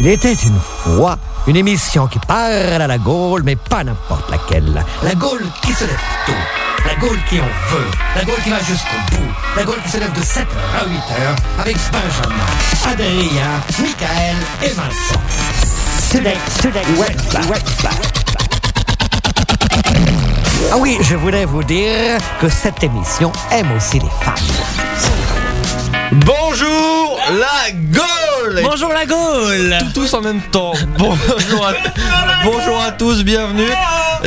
[0.00, 1.18] Il était une fois
[1.48, 4.84] une émission qui parle à la Gaule, mais pas n'importe laquelle.
[5.02, 6.32] La Gaule qui se lève tôt.
[6.86, 7.86] La Gaule qui en veut.
[8.14, 9.32] La Gaule qui va jusqu'au bout.
[9.56, 15.20] La Gaule qui se lève de 7h à 8h avec Benjamin, Adrien, Michael et Vincent.
[16.12, 16.82] Today, today,
[20.70, 24.34] Ah oui, je voulais vous dire que cette émission aime aussi les femmes.
[26.12, 28.17] Bonjour la Gaule
[28.62, 30.72] Bonjour la Gaule Tous en même temps.
[30.98, 31.72] Bonjour à,
[32.44, 33.68] bonjour à tous, bienvenue.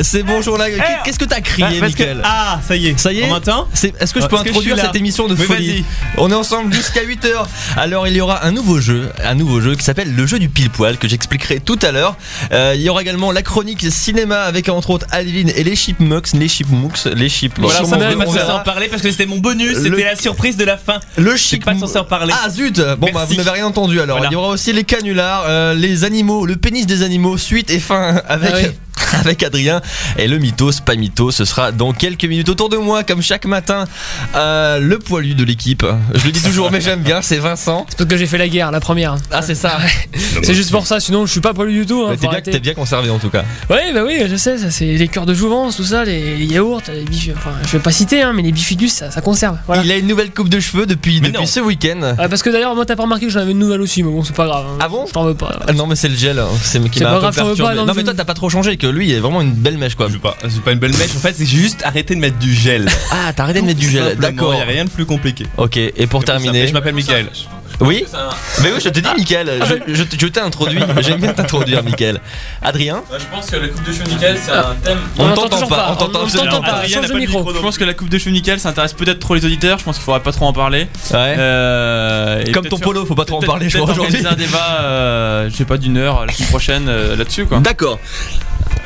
[0.01, 0.81] C'est bonjour la Gaule.
[1.03, 2.99] Qu'est-ce que t'as crié, que- Mickaël Ah, ça y est.
[2.99, 3.41] Ça y est Est-ce que
[3.87, 5.85] je peux Est-ce que je introduire cette émission de Oui, folie
[6.17, 7.45] On est ensemble jusqu'à 8h.
[7.77, 10.49] Alors il y aura un nouveau jeu, un nouveau jeu qui s'appelle le jeu du
[10.49, 12.15] pile poil que j'expliquerai tout à l'heure.
[12.51, 16.33] Euh, il y aura également la chronique cinéma avec entre autres Alvin et les Chipmunks,
[16.33, 17.65] les Chipmunks, les Chipmunks.
[17.71, 20.57] Voilà, ça veut, pas en parler parce que c'était mon bonus, Le- c'était la surprise
[20.57, 20.99] de la fin.
[21.17, 22.33] Le chic pas censé en parler.
[22.45, 24.10] Ah zut Bon bah vous n'avez rien entendu alors.
[24.11, 24.29] Voilà.
[24.29, 27.79] Il y aura aussi les canulars, euh, les animaux, le pénis des animaux, suite et
[27.79, 28.51] fin avec.
[28.53, 28.67] Ah oui.
[29.19, 29.81] Avec Adrien
[30.17, 33.45] et le mythos, pas mythos, ce sera dans quelques minutes autour de moi, comme chaque
[33.45, 33.85] matin,
[34.35, 35.85] euh, le poilu de l'équipe.
[36.13, 37.85] Je le dis toujours, mais j'aime bien, c'est Vincent.
[37.89, 39.17] C'est parce que j'ai fait la guerre, la première.
[39.31, 39.77] Ah, c'est ça.
[40.43, 42.05] C'est juste pour ça, sinon je suis pas poilu du tout.
[42.07, 42.51] Hein, T'es bien, arrêter.
[42.51, 43.43] t'es bien conservé en tout cas.
[43.69, 46.45] Oui, bah oui, je sais, ça c'est les cœurs de jouvence, tout ça, les, les
[46.45, 47.29] yaourts, les bif...
[47.35, 49.57] enfin, je vais pas citer, hein, mais les bifidus, ça, ça conserve.
[49.67, 49.83] Voilà.
[49.83, 51.45] Il a une nouvelle coupe de cheveux depuis, Mais depuis non.
[51.47, 52.15] ce week-end.
[52.17, 54.11] Ah, parce que d'ailleurs, moi t'as pas remarqué que j'en avais une nouvelle aussi, mais
[54.11, 54.65] bon, c'est pas grave.
[54.69, 54.77] hein.
[54.79, 55.59] Ah bon Je t'en veux pas.
[55.67, 57.61] Ah non mais c'est le gel, hein, c'est qui C'est m'a un peu perturbé.
[57.63, 59.77] pas, non, mais toi t'as pas trop changé, que lui il est vraiment une belle
[59.77, 60.07] mèche quoi.
[60.11, 62.53] Je pas, c'est pas une belle mèche, en fait, c'est juste arrêter de mettre du
[62.53, 62.87] gel.
[63.11, 64.55] Ah t'as arrêté de mettre du gel, d'accord.
[64.55, 65.45] Y a rien de plus compliqué.
[65.57, 66.67] Ok, et pour terminer.
[66.67, 67.27] Je m'appelle Michael.
[67.79, 68.05] Oui
[68.61, 69.49] Mais oui, je te dis, Mickaël,
[69.87, 72.21] je, je, je t'ai introduit, j'aime bien t'introduire, Mickaël.
[72.61, 74.99] Adrien je pense que la coupe de cheveux nickel, c'est un thème.
[75.17, 76.71] On t'entend pas, pas, on t'entend on- on absolument t'entend pas.
[76.73, 76.77] pas.
[76.79, 77.53] Adrien change pas micro.
[77.55, 79.79] Je pense que la coupe de cheveux nickel, ça intéresse peut-être trop les auditeurs.
[79.79, 80.81] Je pense qu'il faudrait pas trop en parler.
[81.11, 81.35] Ouais.
[81.39, 84.17] Euh, Comme ton polo, faut pas trop en parler, je crois, aujourd'hui.
[84.23, 87.59] organiser un débat, euh, je sais pas, d'une heure la semaine prochaine euh, là-dessus quoi.
[87.59, 87.97] D'accord.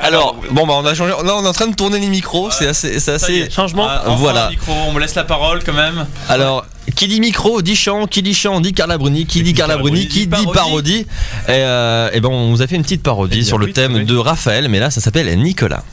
[0.01, 2.51] Alors, bon bah on a changé, là on est en train de tourner les micros,
[2.51, 3.33] c'est assez, c'est assez...
[3.33, 3.51] est.
[3.53, 3.87] Changement.
[3.89, 4.49] Ah, enfin, Voilà.
[4.49, 6.05] micro, on me laisse la parole quand même.
[6.29, 6.65] Alors,
[6.95, 10.07] qui dit micro dit chant, qui dit chant dit Carla Bruni, qui dit Carla Bruni,
[10.07, 11.07] qui dit parodie.
[11.47, 14.03] Et, euh, et ben on vous a fait une petite parodie Eh sur le thème
[14.05, 15.83] de Raphaël, mais là ça s'appelle Nicolas.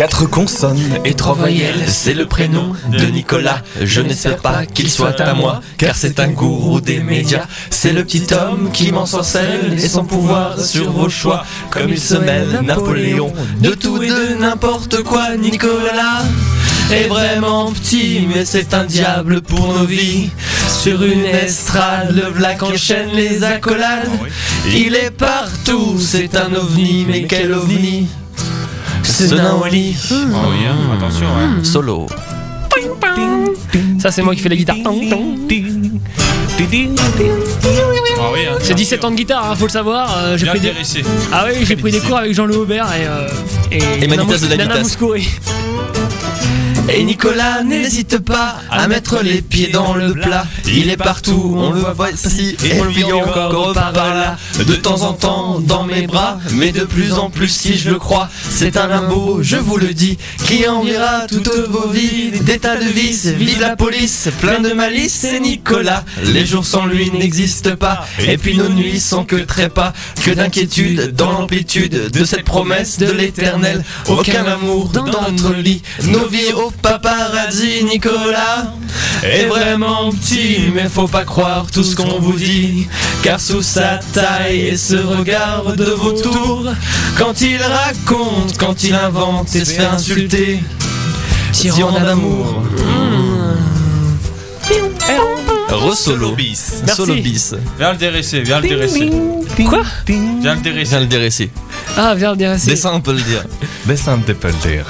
[0.00, 3.60] Quatre consonnes Et trois voyelles, C'est le prénom de Nicolas.
[3.82, 7.44] Je n'espère pas qu'il soit à moi, car c'est un gourou des médias.
[7.68, 11.44] C'est le petit homme qui m'ensorcelle et son pouvoir sur vos choix.
[11.70, 15.36] Comme il se mêle, Napoléon, de tout et de n'importe quoi.
[15.36, 16.22] Nicolas
[16.90, 20.30] est vraiment petit, mais c'est un diable pour nos vies.
[20.66, 24.08] Sur une estrade, le vlac enchaîne les accolades.
[24.66, 28.08] Il est partout, c'est un ovni, mais quel ovni?
[29.28, 29.96] C'est un Wally.
[30.10, 30.16] Oui,
[30.66, 31.26] hein, attention.
[31.28, 31.62] hein.
[31.62, 32.06] Solo.
[33.98, 34.76] Ça, c'est moi qui fais la guitare.
[34.84, 34.90] Ah
[38.32, 38.56] oui, hein.
[38.62, 40.16] C'est 17 ans de guitare, hein, faut le savoir.
[40.18, 40.72] euh, j'ai Bien pris des...
[41.32, 43.28] Ah oui, j'ai pris des cours avec Jean-Louis Aubert et, euh,
[43.70, 44.78] et, Et Nana Manitas de la Nana.
[44.80, 45.28] Mouskouri.
[46.88, 50.46] Et Nicolas n'hésite pas à mettre les pieds dans le plat.
[50.66, 54.36] Il est partout, on le voit ici et on le vit encore par là.
[54.58, 57.98] De temps en temps dans mes bras, mais de plus en plus si je le
[57.98, 58.28] crois.
[58.50, 62.30] C'est un limbo, je vous le dis, qui enverra toutes vos vies.
[62.40, 66.04] Des tas de vices, vive la police, plein de malice, c'est Nicolas.
[66.24, 69.92] Les jours sans lui n'existent pas, et puis nos nuits sont que trépas,
[70.24, 73.84] que d'inquiétude dans l'amplitude de cette promesse de l'éternel.
[74.08, 78.72] Aucun amour dans notre lit, nos vies au paparazzi, Nicolas
[79.22, 82.88] est vraiment petit, mais faut pas croire tout ce qu'on vous dit,
[83.22, 86.66] car sous sa taille et ce regard de vautour,
[87.18, 90.60] quand il raconte, quand il invente et se fait insulter,
[91.52, 92.62] tyran d'amour.
[95.70, 96.32] Re-solo.
[96.32, 96.82] bis.
[96.84, 96.96] Merci.
[96.96, 97.54] Solo bis.
[97.78, 99.10] Viens le déresser, viens le déresser.
[99.68, 100.90] Quoi Viens le déresser.
[100.90, 101.50] Viens le déresser.
[101.96, 102.70] Ah, viens, viens, c'est.
[102.70, 103.44] Dessin, on peut le dire.
[103.86, 104.82] Descends de pelleter.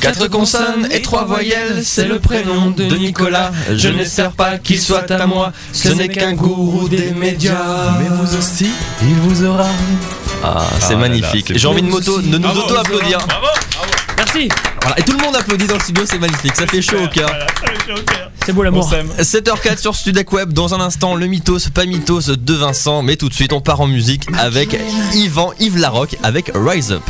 [0.00, 3.50] Quatre consonnes et trois voyelles, c'est le prénom de Nicolas.
[3.74, 7.92] Je n'espère pas qu'il soit à moi, ce n'est qu'un gourou des médias.
[7.98, 8.70] Mais vous aussi,
[9.02, 9.66] il vous aura.
[10.44, 11.52] Ah, c'est Ah magnifique.
[11.56, 13.18] J'ai envie de, moto, de nous auto-applaudir.
[13.26, 13.46] Bravo.
[14.36, 14.48] Merci.
[14.82, 14.98] Voilà.
[14.98, 16.54] Et tout le monde applaudit dans le studio, c'est magnifique.
[16.54, 17.30] Ça fait chaud au cœur.
[18.44, 18.88] C'est beau l'amour.
[18.88, 19.08] s'aime.
[19.18, 20.52] 7h04 sur Studec Web.
[20.52, 23.02] Dans un instant, le mythos, pas mythos de Vincent.
[23.02, 24.78] Mais tout de suite, on part en musique avec
[25.14, 27.02] Yvan, Yves Larocque avec Rise Up.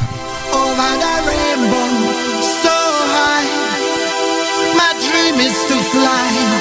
[2.62, 3.46] so high.
[4.76, 6.55] My dream is to fly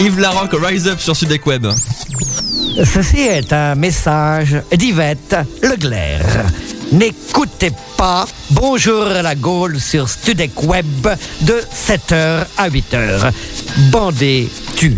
[0.00, 1.66] Yves Larocque, Rise Up sur Sudec Web.
[2.84, 6.46] Ceci est un message d'Yvette Leclerc.
[6.90, 11.06] N'écoutez pas Bonjour à la Gaule sur Studec Web
[11.42, 13.30] de 7h à 8h.
[13.90, 14.96] Bandez tu.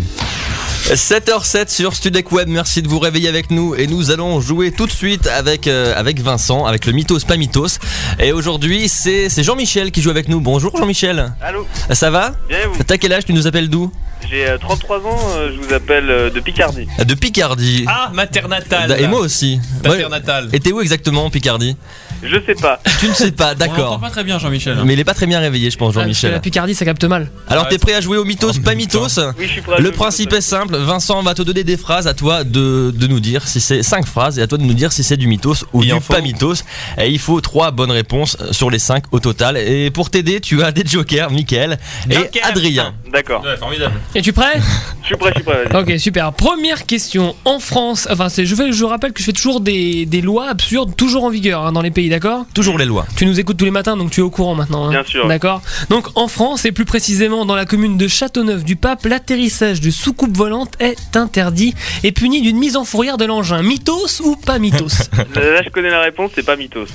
[0.95, 4.85] 7h07 sur Studec Web, merci de vous réveiller avec nous et nous allons jouer tout
[4.85, 7.79] de suite avec, euh, avec Vincent, avec le Mythos pas Mythos.
[8.19, 10.39] Et aujourd'hui c'est c'est Jean-Michel qui joue avec nous.
[10.39, 11.33] Bonjour Jean-Michel.
[11.41, 12.31] Allô, Ça va?
[12.47, 12.81] Bien et vous?
[12.85, 13.25] T'as quel âge?
[13.25, 13.91] Tu nous appelles d'où?
[14.29, 16.87] J'ai euh, 33 ans, euh, je vous appelle euh, de Picardie.
[17.05, 17.85] De Picardie.
[17.87, 18.95] Ah, maternatale.
[18.99, 19.59] Et moi aussi.
[19.85, 20.05] Ouais.
[20.53, 21.75] Et t'es où exactement en Picardie?
[22.23, 22.79] Je sais pas.
[22.99, 23.99] Tu ne sais pas, On d'accord.
[23.99, 24.77] pas très bien, Jean-Michel.
[24.83, 26.31] Mais il est pas très bien réveillé, je pense, Ah, Jean-Michel.
[26.31, 27.29] La Picardie, ça capte mal.
[27.47, 29.75] Alors Ouais, t'es prêt à jouer au mythos, pas mythos Oui, je suis prêt.
[29.75, 33.07] à Le principe est simple, Vincent va te donner des phrases, à toi de, de
[33.07, 35.27] nous dire si c'est 5 phrases et à toi de nous dire si c'est du
[35.27, 36.63] mythos ou du pas mythos.
[36.97, 39.57] Et il faut 3 bonnes réponses sur les 5 au total.
[39.57, 41.77] Et pour t'aider, tu as des jokers, Mickaël
[42.09, 42.17] et.
[42.41, 42.93] Adrien.
[43.11, 43.43] D'accord.
[43.43, 43.93] Ouais, formidable.
[44.15, 44.59] Es-tu prêt?
[45.01, 45.63] Je suis prêt, je suis prêt.
[45.73, 46.33] Ok, super.
[46.33, 47.35] Première question.
[47.45, 50.49] En France, enfin, c'est, je, fais, je rappelle que je fais toujours des, des lois
[50.49, 52.45] absurdes, toujours en vigueur hein, dans les pays, d'accord?
[52.53, 53.05] Toujours les lois.
[53.15, 54.85] Tu nous écoutes tous les matins, donc tu es au courant maintenant.
[54.87, 54.89] hein.
[54.91, 55.27] Bien sûr.
[55.27, 55.61] D'accord?
[55.89, 60.73] Donc en France, et plus précisément dans la commune de Châteauneuf-du-Pape, l'atterrissage de soucoupe volante
[60.79, 61.73] est interdit
[62.03, 63.61] et puni d'une mise en fourrière de l'engin.
[63.63, 65.09] Mythos ou pas mythos?
[65.35, 66.87] Là, je connais la réponse, c'est pas mythos.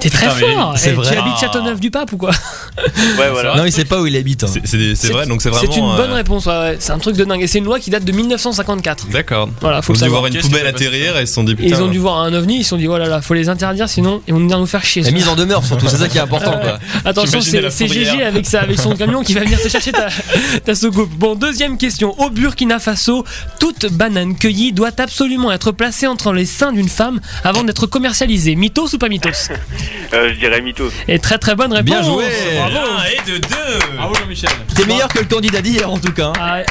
[0.00, 1.10] T'es très Putain, mais fort c'est Eh, vrai.
[1.12, 2.30] Tu habites Châteauneuf-du-Pape ou quoi?
[3.18, 3.56] Ouais, voilà.
[3.56, 4.44] Non, il sait pas où il habite.
[4.44, 4.48] hein.
[4.52, 5.70] C'est- C'est c'est vrai, donc c'est vraiment.
[5.70, 6.76] C'est une bonne euh, réponse, ouais, ouais.
[6.78, 7.42] c'est un truc de dingue.
[7.42, 9.08] Et c'est une loi qui date de 1954.
[9.08, 9.50] D'accord.
[9.60, 11.76] Voilà, faut Ils ont dû voir une poubelle atterrir et ils se sont dit putain.
[11.76, 13.86] ils ont dû voir un ovni, ils se sont dit, voilà, là, faut les interdire,
[13.86, 15.02] sinon ils vont venir nous faire chier.
[15.02, 16.78] La mise en demeure surtout, c'est ça qui est important quoi.
[17.04, 17.86] Attention, c'est.
[17.86, 20.08] GG avec, ça, avec son camion qui va venir te chercher ta,
[20.64, 21.10] ta soucoupe.
[21.10, 22.18] Bon, deuxième question.
[22.18, 23.24] Au Burkina Faso,
[23.60, 28.54] toute banane cueillie doit absolument être placée entre les seins d'une femme avant d'être commercialisée.
[28.54, 29.50] Mythos ou pas mythos
[30.14, 30.92] Euh, je dirais mythos.
[31.08, 31.84] Et très très bonne réponse.
[31.84, 32.24] Bien joué.
[32.54, 32.76] Bravo.
[32.76, 33.96] Un et de deux.
[33.96, 34.50] Bravo, Jean-Michel.
[34.74, 36.32] T'es meilleur que le candidat d'hier en tout cas.
[36.38, 36.66] Ah ouais.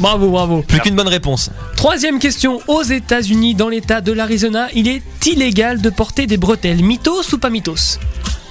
[0.00, 0.62] Bravo, bravo.
[0.62, 1.50] Plus qu'une bonne réponse.
[1.76, 2.60] Troisième question.
[2.68, 6.84] Aux États-Unis, dans l'État de l'Arizona, il est illégal de porter des bretelles.
[6.84, 7.98] Mythos ou pas mythos?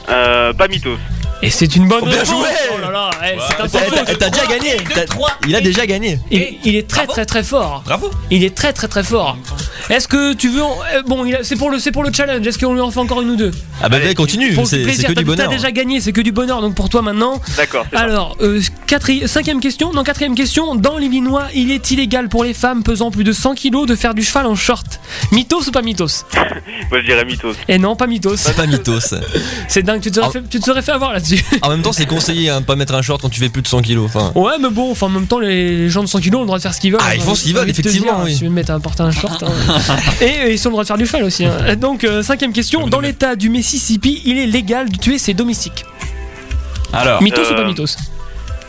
[0.09, 0.97] Euh, pas mythos.
[1.43, 2.29] Et c'est une bonne Oh, bien réponse.
[2.29, 2.47] joué.
[2.75, 4.77] Oh là là, eh, c'est un T'as- T'as t'as déjà gagné.
[4.93, 5.05] T'as-
[5.47, 6.19] Il a déjà gagné.
[6.31, 7.83] il, il est très très très fort.
[7.85, 8.09] Bravo.
[8.31, 9.37] Il est très très très fort.
[9.89, 12.11] Est-ce que tu veux en- euh, bon, il a- c'est pour le c'est pour le
[12.11, 12.45] challenge.
[12.45, 13.51] Est-ce qu'on lui en fait encore une ou deux?
[13.81, 15.09] Ah bah Allez, vas-y, continue, Pour le c'est c'est plaisir.
[15.09, 15.49] que T'as du t'as bonheur.
[15.51, 16.59] déjà gagné, c'est que du bonheur.
[16.61, 17.39] Donc pour toi maintenant.
[17.55, 17.97] D'accord, c'est.
[17.97, 19.93] Alors, euh, quatri- cinquième question.
[19.93, 20.73] Non, quatrième question.
[20.75, 24.15] Dans l'Illinois, il est illégal pour les femmes pesant plus de 100 kilos de faire
[24.15, 24.99] du cheval en short.
[25.31, 26.25] Mythos ou pas mythos?
[26.33, 27.53] Moi, je dirais mythos.
[27.67, 28.37] Et non, pas mythos.
[28.37, 29.13] C'est pas mythos.
[29.67, 30.01] C'est dingue.
[30.01, 30.31] Tu te serais Ah.
[30.31, 31.45] fait, tu te serais fait avoir là-dessus.
[31.61, 33.61] En même temps, c'est conseillé hein, de pas mettre un short quand tu fais plus
[33.61, 34.05] de 100 kilos.
[34.13, 36.47] Enfin, Ouais, mais bon, enfin, en même temps, les gens de 100 kilos ont le
[36.47, 37.01] droit de faire ce qu'ils veulent.
[37.03, 38.31] Ah, ils font ce qu'ils veulent, effectivement, dire, oui.
[38.33, 39.43] Si tu veux mettre un, porter un short.
[39.43, 39.47] hein.
[40.21, 41.45] Et euh, ils ont le droit de faire du cheval aussi.
[41.45, 41.75] hein.
[41.75, 42.87] Donc, euh, cinquième question.
[42.87, 45.83] Dans l'état du Mississippi, il est légal de tuer ses domestiques?
[46.93, 47.97] Alors, Mythos Euh, ou pas mythos?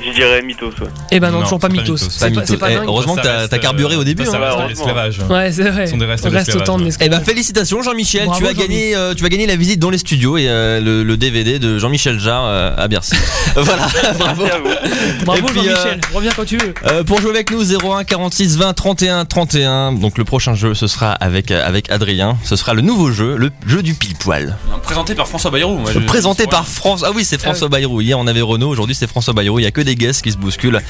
[0.05, 0.87] Je dirais mythos, ouais.
[1.11, 1.95] Eh ben non, Non, toujours pas c'est pas mythos.
[1.95, 2.07] mythos.
[2.07, 2.45] pas C'est pas, mythos.
[2.47, 2.85] c'est pas Eh, dingue.
[2.87, 4.25] heureusement que Ça t'as reste, t'as carburé au début.
[4.25, 4.33] Ça, hein.
[4.39, 4.69] reste de heureusement.
[4.69, 5.19] l'esclavage.
[5.29, 5.87] Ouais, c'est vrai.
[5.87, 7.19] Ce sont des restes On reste autant de Eh l'esclavage.
[7.19, 8.63] ben félicitations Jean-Michel, Bravo, tu as Jean-Mi.
[8.69, 11.59] gagné, euh, tu as gagné la visite dans les studios et euh, le, le DVD
[11.59, 13.17] de Jean-Michel Jarre euh, à Bercy.
[13.57, 13.89] voilà,
[14.19, 14.45] bravo.
[14.45, 15.25] Merci à vous.
[15.25, 16.01] Bravo Et puis, Jean-Michel.
[16.15, 16.75] Reviens quand tu veux.
[16.87, 19.93] Euh, pour jouer avec nous 01 46 20 31 31.
[19.93, 22.37] Donc le prochain jeu ce sera avec euh, avec Adrien.
[22.45, 24.57] Ce sera le nouveau jeu, le jeu du pile poil.
[24.83, 25.77] présenté par François Bayrou.
[25.79, 27.03] moi, je- Présenté par France.
[27.05, 28.01] Ah oui, c'est François Ah Bayrou.
[28.01, 29.59] Hier on avait Renault, aujourd'hui c'est François Bayrou.
[29.59, 30.81] Il y a que des qui se bousculent.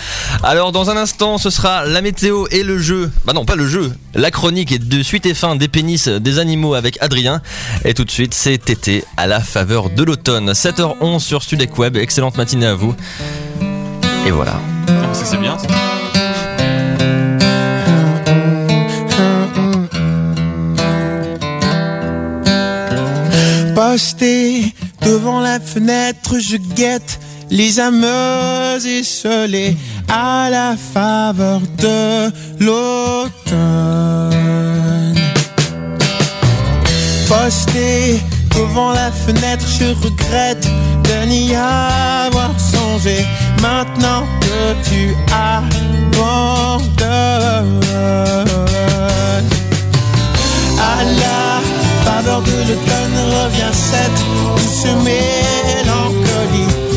[0.43, 3.11] Alors dans un instant, ce sera la météo et le jeu.
[3.25, 3.93] Bah non, pas le jeu.
[4.15, 7.43] La chronique est de suite et fin des pénis des animaux avec Adrien.
[7.85, 10.53] Et tout de suite, c'est Tété à la faveur de l'automne.
[10.53, 11.97] 7h11 sur Studec Web.
[11.97, 12.95] Excellente matinée à vous.
[14.27, 14.61] Et voilà.
[15.13, 15.57] Ça, C'est bien.
[15.59, 15.67] ça.
[23.75, 28.05] Posté devant la fenêtre, je guette les âmes
[28.85, 29.77] esselées
[30.09, 33.59] à la faveur de l'automne.
[37.29, 38.21] Posté
[38.55, 40.67] devant la fenêtre, je regrette
[41.05, 43.27] de n'y avoir songé.
[43.63, 46.19] Maintenant que tu abandonnes.
[50.79, 51.61] À la
[52.05, 54.21] faveur de l'automne revient cette
[54.57, 56.88] douce mélancolie.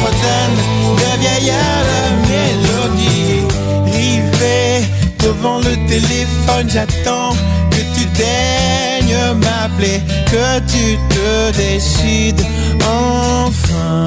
[0.00, 1.52] De vieilles
[2.28, 3.46] mélodies.
[3.86, 4.86] Rivé
[5.18, 7.34] devant le téléphone, j'attends
[7.70, 12.44] que tu daignes m'appeler, que tu te décides
[12.80, 14.06] enfin.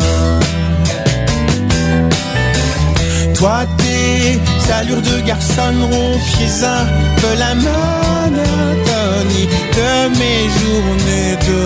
[3.36, 4.40] Toi, tes
[4.72, 6.86] allures de garçon rompiez un
[7.20, 11.64] peu la monotonie de mes journées, de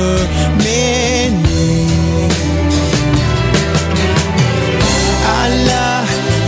[0.64, 2.29] mes nuits.
[5.42, 5.90] À la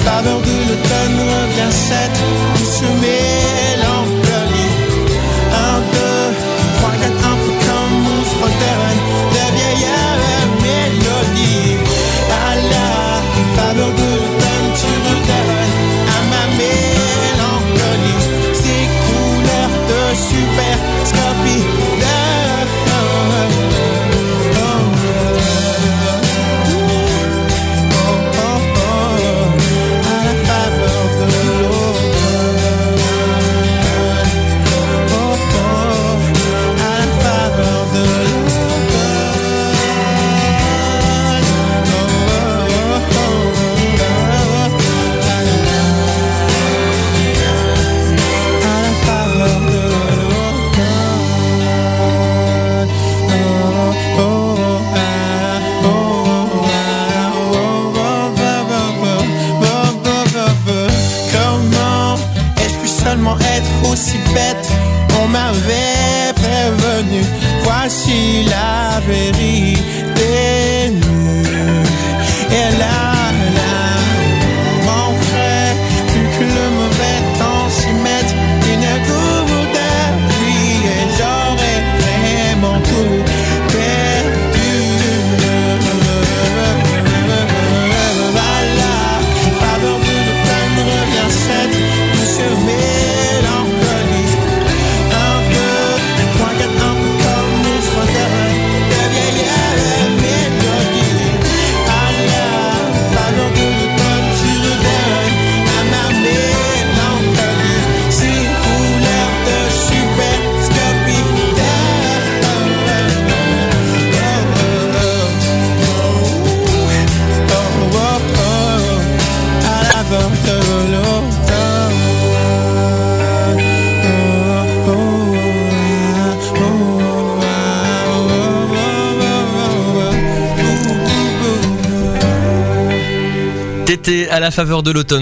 [0.05, 2.19] faveur de l'automne revient cette
[2.55, 4.73] douce mélancolie.
[5.65, 6.27] Un, deux,
[6.77, 8.97] trois, quatre, un peu comme mon fronterrain
[9.33, 9.87] de vieille
[10.63, 11.77] mélodie.
[12.29, 12.91] À la
[13.55, 15.75] faveur de l'automne, tu redonnes
[16.15, 18.23] à ma mélancolie
[18.61, 20.90] ces couleurs de super.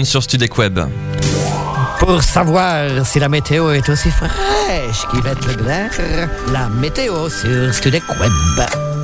[0.04, 0.80] Sur Studec Web.
[1.98, 6.00] Pour savoir si la météo est aussi fraîche Leclerc,
[6.52, 8.32] la météo sur Studec Web.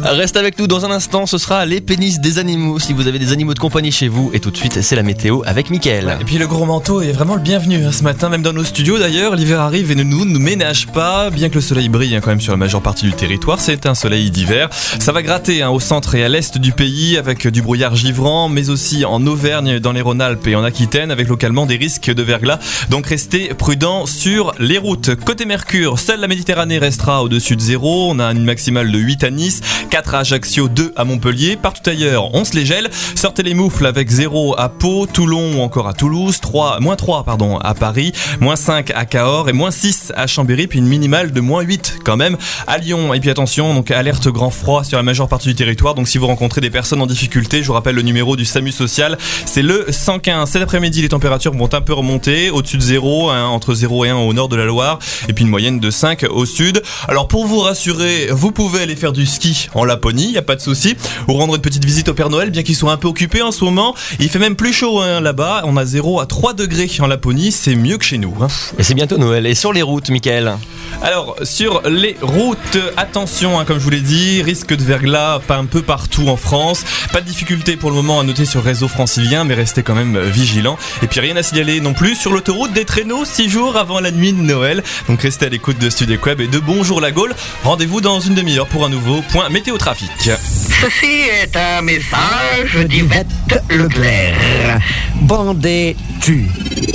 [0.03, 3.19] Reste avec nous dans un instant, ce sera les pénis des animaux si vous avez
[3.19, 4.31] des animaux de compagnie chez vous.
[4.33, 6.17] Et tout de suite, c'est la météo avec Mickaël.
[6.21, 8.63] Et puis le gros manteau est vraiment le bienvenu hein, ce matin, même dans nos
[8.63, 9.35] studios d'ailleurs.
[9.35, 12.31] L'hiver arrive et ne nous, nous ménage pas, bien que le soleil brille hein, quand
[12.31, 13.59] même sur la majeure partie du territoire.
[13.59, 14.69] C'est un soleil d'hiver.
[14.73, 18.49] Ça va gratter hein, au centre et à l'est du pays avec du brouillard givrant,
[18.49, 22.23] mais aussi en Auvergne, dans les Rhône-Alpes et en Aquitaine, avec localement des risques de
[22.23, 22.61] verglas.
[22.91, 25.17] Donc restez prudents sur les routes.
[25.25, 28.11] Côté Mercure, seule la Méditerranée restera au-dessus de zéro.
[28.11, 31.57] On a une maximale de 8 à Nice, 4 à Ajaccio, 2 à Montpellier.
[31.57, 32.89] Partout ailleurs, on se les gèle.
[33.15, 37.25] Sortez les moufles avec 0 à Pau, Toulon ou encore à Toulouse, 3, moins 3
[37.25, 41.33] pardon, à Paris, moins 5 à Cahors et moins 6 à Chambéry, puis une minimale
[41.33, 43.13] de moins 8 quand même à Lyon.
[43.13, 45.95] Et puis attention, donc alerte grand froid sur la majeure partie du territoire.
[45.95, 48.73] Donc si vous rencontrez des personnes en difficulté, je vous rappelle le numéro du SAMU
[48.73, 50.49] social, c'est le 115.
[50.51, 54.09] Cet après-midi, les températures vont un peu remonter, au-dessus de 0, hein, entre 0 et
[54.11, 56.83] 1 au nord de la Loire, et puis une moyenne de 5 au sud.
[57.09, 60.43] Alors pour vous rassurer, vous pouvez aller faire du ski en Laponie, il n'y a
[60.43, 60.97] pas de souci,
[61.29, 63.53] ou rendre une petite visite au Père Noël, bien qu'il soit un peu occupé en
[63.53, 63.95] ce moment.
[64.21, 67.53] Il fait même plus chaud hein, là-bas, on a 0 à 3 degrés en Laponie,
[67.53, 68.35] c'est mieux que chez nous.
[68.41, 68.47] hein.
[68.79, 69.47] Et c'est bientôt Noël.
[69.47, 70.57] Et sur les routes, Mickaël
[71.03, 75.57] Alors, sur les routes, attention, hein, comme je vous l'ai dit, risque de verglas pas
[75.57, 76.85] un peu partout en France.
[77.13, 79.95] Pas de difficulté pour le moment à noter sur le réseau francilien, mais restez quand
[79.95, 80.79] même euh, vigilants.
[81.03, 84.11] Et puis rien à signaler non plus sur l'autoroute des traîneaux 6 jours avant la
[84.11, 84.83] nuit de Noël.
[85.09, 87.35] Donc restez à l'écoute de Studio Web et de Bonjour la Gaule.
[87.65, 90.11] Rendez-vous dans une demi-heure pour un nouveau point météo trafic.
[90.21, 93.27] Ceci est un message d'Yvette
[93.71, 94.79] Leclerc.
[95.23, 96.45] Bandez tu.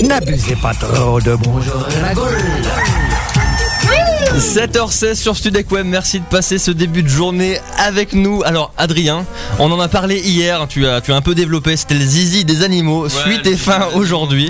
[0.03, 2.37] N'abusez pas trop de bonjour la Gaule.
[4.37, 8.41] 7h16 sur Studec Web, merci de passer ce début de journée avec nous.
[8.45, 9.25] Alors Adrien,
[9.59, 12.45] on en a parlé hier, tu as, tu as un peu développé, c'était le zizi
[12.45, 14.49] des animaux, suite et fin aujourd'hui.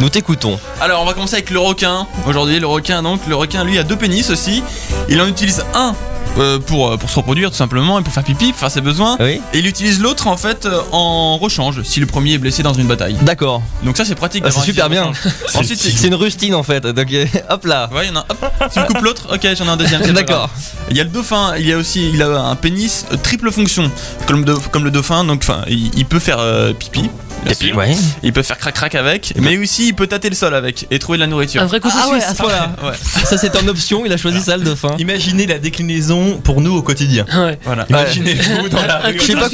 [0.00, 0.58] Nous t'écoutons.
[0.80, 2.06] Alors on va commencer avec le requin.
[2.26, 4.62] Aujourd'hui le requin donc le requin lui a deux pénis aussi.
[5.08, 5.94] Il en utilise un
[6.38, 8.80] euh, pour, euh, pour se reproduire tout simplement et pour faire pipi, pour faire ses
[8.80, 9.16] besoins.
[9.20, 12.62] Oui Et il utilise l'autre en fait euh, en rechange si le premier est blessé
[12.62, 13.14] dans une bataille.
[13.22, 14.42] D'accord, Donc ça c'est pratique.
[14.46, 15.04] Ah, c'est d'avoir un super petit bien.
[15.32, 15.54] rechange.
[15.56, 17.88] Ensuite c'est C'est une rustine en fait, donc euh, hop là.
[17.92, 18.26] Ouais, il y en a.
[18.30, 20.00] Hop, tu me coupes l'autre Ok, j'en ai un deuxième.
[20.02, 20.50] c'est pas D'accord.
[20.90, 21.54] Il y a le dauphin.
[21.58, 23.90] Il y a aussi, il a un pénis euh, triple fonction,
[24.26, 25.24] comme, le- comme le dauphin.
[25.24, 27.10] Donc, enfin, il, il peut faire euh, pipi.
[27.42, 27.76] Bien Et puis, sûr.
[27.76, 27.94] ouais.
[28.22, 30.98] Il peut faire crac crac avec, mais aussi il peut tâter le sol avec et
[30.98, 31.62] trouver de la nourriture.
[31.62, 32.24] Un vrai couteau Ah suisse.
[32.24, 32.76] à ce point-là.
[32.82, 32.92] Ouais,
[33.24, 34.94] Ça c'est en option, il a choisi ça le dauphin.
[34.98, 37.24] Imaginez la déclinaison pour nous au quotidien.
[37.34, 37.58] Ouais.
[37.64, 37.86] voilà.
[37.88, 39.48] Imaginez-vous dans la rue, Je sais pas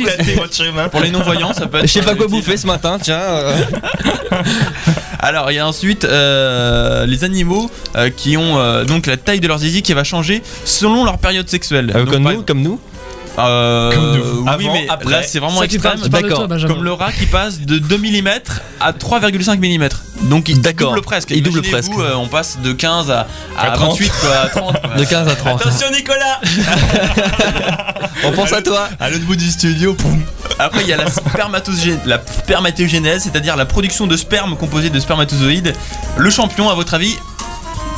[0.50, 0.88] chemin.
[0.88, 1.86] Pour les non-voyants, ça peut être.
[1.86, 3.18] Je sais pas quoi bouffer ce matin, tiens.
[3.20, 3.56] euh.
[5.20, 9.40] Alors, il y a ensuite euh, les animaux euh, qui ont euh, donc la taille
[9.40, 11.92] de leur zizi qui va changer selon leur période sexuelle.
[11.94, 12.80] Euh, Donc, comme nous, comme nous.
[13.38, 14.40] Euh, Comme nous.
[14.42, 15.10] Oui, Avant, mais après.
[15.10, 16.04] là c'est vraiment Ça, tu parles, extrême.
[16.04, 16.48] tu parles de D'accord.
[16.48, 16.74] Benjamin.
[16.74, 18.28] Comme le rat qui passe de 2 mm
[18.80, 19.88] à 3,5 mm.
[20.28, 20.90] Donc il D'accord.
[20.90, 21.30] double presque.
[21.30, 22.10] Il double Imaginez-vous, presque.
[22.10, 23.90] euh, on passe de 15 à, à, À 30.
[23.92, 24.80] 28 quoi, à 30.
[24.80, 24.90] quoi.
[24.96, 25.60] De 15 à 30.
[25.60, 26.40] Attention Nicolas
[28.24, 28.88] On pense à toi.
[28.98, 30.20] À l'autre bout du studio, poum.
[30.58, 34.98] Après il y a la, spermatogé- la spermatogénèse, c'est-à-dire la production de sperme composé de
[34.98, 35.72] spermatozoïdes.
[36.16, 37.14] Le champion, à votre avis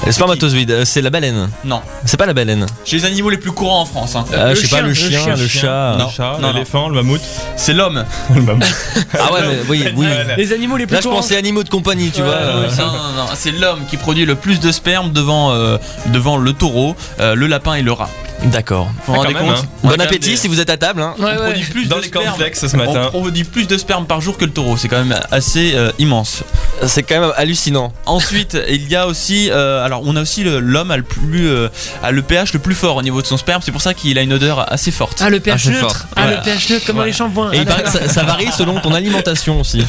[0.07, 1.51] Le spermatozoïde, euh, c'est la baleine.
[1.65, 1.83] Non.
[2.07, 2.65] C'est pas la baleine.
[2.85, 4.25] Chez les animaux les plus courants en France, hein.
[4.33, 5.97] Euh, le je sais pas, chien, le le chien, le chat.
[5.99, 6.07] Non.
[6.07, 6.53] Le chat, non, non.
[6.55, 7.21] l'éléphant, le mammouth.
[7.57, 8.05] c'est l'homme.
[8.35, 8.65] Le mammouth.
[9.19, 10.07] Ah ouais, mais oui, oui.
[10.39, 11.21] Les animaux les plus Là, je courants.
[11.21, 12.35] pensais animaux de compagnie, tu Ouais, vois.
[12.37, 15.77] ouais, euh, Non, non, non, c'est l'homme qui produit le plus de sperme devant, euh,
[16.07, 18.09] devant le taureau, euh, le lapin et le rat.
[18.45, 18.87] D'accord.
[19.07, 19.69] Vous vous Ah, rendez compte hein.
[19.83, 21.03] Bon appétit des- si vous êtes à table.
[21.03, 21.15] Hein.
[21.19, 21.37] Ouais, on ouais.
[21.51, 22.25] produit plus Dans de les sperme.
[22.25, 23.11] cornflakes ce matin.
[23.13, 24.77] On produit plus de sperme par jour que le taureau.
[24.79, 26.43] C'est quand même assez euh, immense.
[26.87, 27.93] C'est quand même hallucinant.
[28.07, 31.69] Ensuite, il y a aussi, euh, alors on a aussi l'homme a le plus, euh,
[32.03, 33.61] a le pH le plus fort au niveau de son sperme.
[33.63, 35.19] C'est pour ça qu'il a une odeur assez forte.
[35.21, 35.81] Ah, le pH neutre.
[35.81, 35.97] fort.
[36.17, 36.37] Ah, Voilà.
[36.39, 37.53] le pH neutre, comme dans les shampoings.
[37.53, 39.85] Et il paraît que ça, ça varie selon ton alimentation aussi.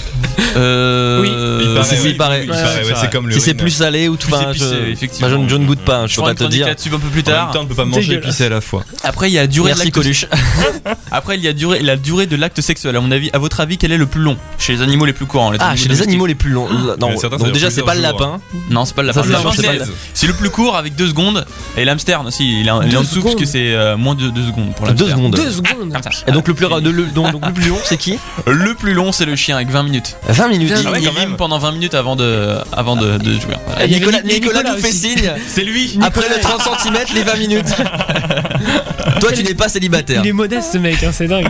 [0.58, 1.30] Euh, Oui.
[1.64, 2.44] Il paraît, c'est- oui, il paraît.
[2.46, 4.28] il Ouais, paraît, ouais, ouais, c'est c'est comme le Si c'est plus salé ou tout.
[4.28, 5.30] Plus épicé, je- effectivement.
[5.30, 6.68] bah, je, je ne goûte pas, je Je peux ferai pas une te dire.
[6.68, 7.46] là-dessus un peu plus En tard.
[7.46, 8.84] même temps, on ne peut pas manger épicé à la fois.
[9.04, 10.26] Après, il y a la durée Merci de l'acte Coluche.
[11.12, 12.96] Après, il y a durée, la durée de l'acte sexuel.
[12.96, 15.14] À mon avis, à votre avis, quel est le plus long chez les animaux les
[15.14, 16.68] plus courants Ah, chez les animaux les plus longs.
[17.00, 18.40] Non, ça donc déjà c'est plusieurs pas le lapin.
[18.70, 19.22] Non, c'est pas le lapin.
[19.24, 21.46] C'est c'est c'est- le- c'est le plus court avec 2 secondes.
[21.78, 23.46] Et l'hamster aussi, il est en dessous parce que secondes.
[23.46, 25.10] c'est euh, moins de 2 secondes pour Deux l'hamster.
[25.16, 25.36] secondes.
[25.36, 25.92] Deux secondes.
[25.94, 26.10] Comme ça.
[26.28, 28.18] Et donc le plus long c'est qui?
[28.48, 30.16] Le plus long, c'est le chien avec 20 minutes.
[30.32, 30.74] 20 minutes.
[30.86, 31.36] Ah ouais, quand même.
[31.36, 33.56] pendant 20 minutes avant de, avant de, de jouer.
[33.68, 33.88] Voilà.
[33.88, 34.98] Nicolas, Nicolas Nicolas nous fait aussi.
[35.18, 35.34] signe.
[35.48, 37.66] C'est lui Après le 30 cm, les 20 minutes.
[39.22, 40.22] Toi, tu n'es pas célibataire.
[40.24, 41.48] Il est modeste ce mec, hein, c'est dingue.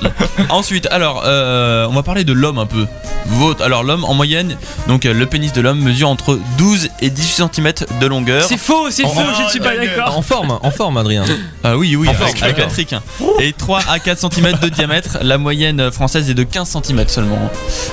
[0.48, 2.86] Ensuite, alors, euh, on va parler de l'homme un peu.
[3.26, 4.56] Votre, alors, l'homme, en moyenne,
[4.88, 8.44] donc euh, le pénis de l'homme mesure entre 12 et 18 cm de longueur.
[8.48, 10.16] C'est faux, c'est faux, je ne suis pas d'accord.
[10.16, 11.24] En forme, en forme, Adrien.
[11.62, 12.56] Ah oui, oui, En avec, forme, avec.
[12.56, 12.94] Patrick.
[13.40, 15.18] Et 3 à 4 cm de diamètre.
[15.22, 17.50] La moyenne française est de 15 cm seulement.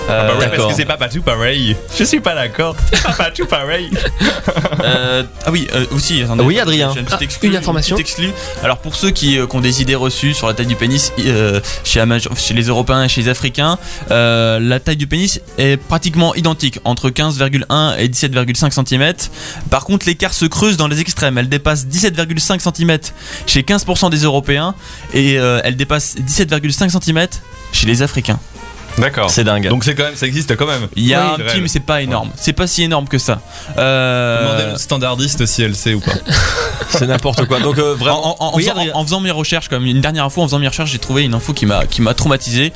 [0.09, 1.75] Euh, Bah ouais, parce que c'est pas tout pareil.
[1.97, 2.75] Je suis pas d'accord.
[2.93, 3.89] C'est pas tout pareil.
[4.83, 6.21] Euh, ah oui, euh, aussi.
[6.23, 6.91] attendez, Oui, Adrien.
[6.93, 7.95] j'ai une, petite Ah, exclue, une information.
[7.95, 8.31] petite exclue.
[8.63, 11.11] Alors pour ceux qui, euh, qui ont des idées reçues sur la taille du pénis
[11.19, 12.03] euh, chez,
[12.35, 13.79] chez les Européens et chez les Africains,
[14.11, 19.13] euh, la taille du pénis est pratiquement identique entre 15,1 et 17,5 cm.
[19.71, 21.37] Par contre, l'écart se creuse dans les extrêmes.
[21.37, 22.99] Elle dépasse 17,5 cm
[23.47, 24.75] chez 15% des Européens
[25.13, 27.27] et elle dépasse 17,5 cm
[27.71, 28.39] chez les Africains.
[28.97, 29.29] D'accord.
[29.29, 29.69] C'est dingue.
[29.69, 30.87] Donc c'est quand même, ça existe quand même.
[30.95, 32.31] Il y a Oui, un petit, mais c'est pas énorme.
[32.35, 33.39] C'est pas si énorme que ça.
[33.77, 36.13] Euh, Demandez standardiste si elle sait ou pas.
[36.89, 37.59] C'est n'importe quoi.
[37.59, 38.41] Donc, euh, En, vraiment.
[38.43, 40.91] en- en Oui, faisant, en- mes recherches, comme une dernière fois, en faisant mes recherches,
[40.91, 42.71] j'ai trouvé une info qui m'a qui m'a traumatisé.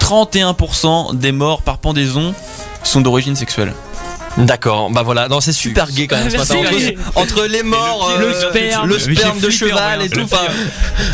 [0.00, 2.34] 31% des morts par pendaison
[2.82, 3.72] sont d'origine sexuelle.
[4.36, 6.56] D'accord, bah voilà, non c'est super gay quand même ce matin.
[6.58, 8.88] Entre, entre les morts, Et le euh, pire, sperme.
[8.88, 10.20] le sperme de cheval et tout.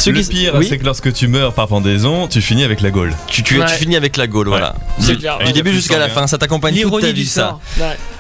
[0.06, 2.90] Le qui- pire, oui, c'est que lorsque tu meurs par pendaison, tu finis avec la
[2.90, 3.14] gaule.
[3.26, 4.74] tu, tu, finis avec la gaule, voilà.
[4.98, 7.58] Du début jusqu'à la fin, ça t'accompagne toute ta vie du ça.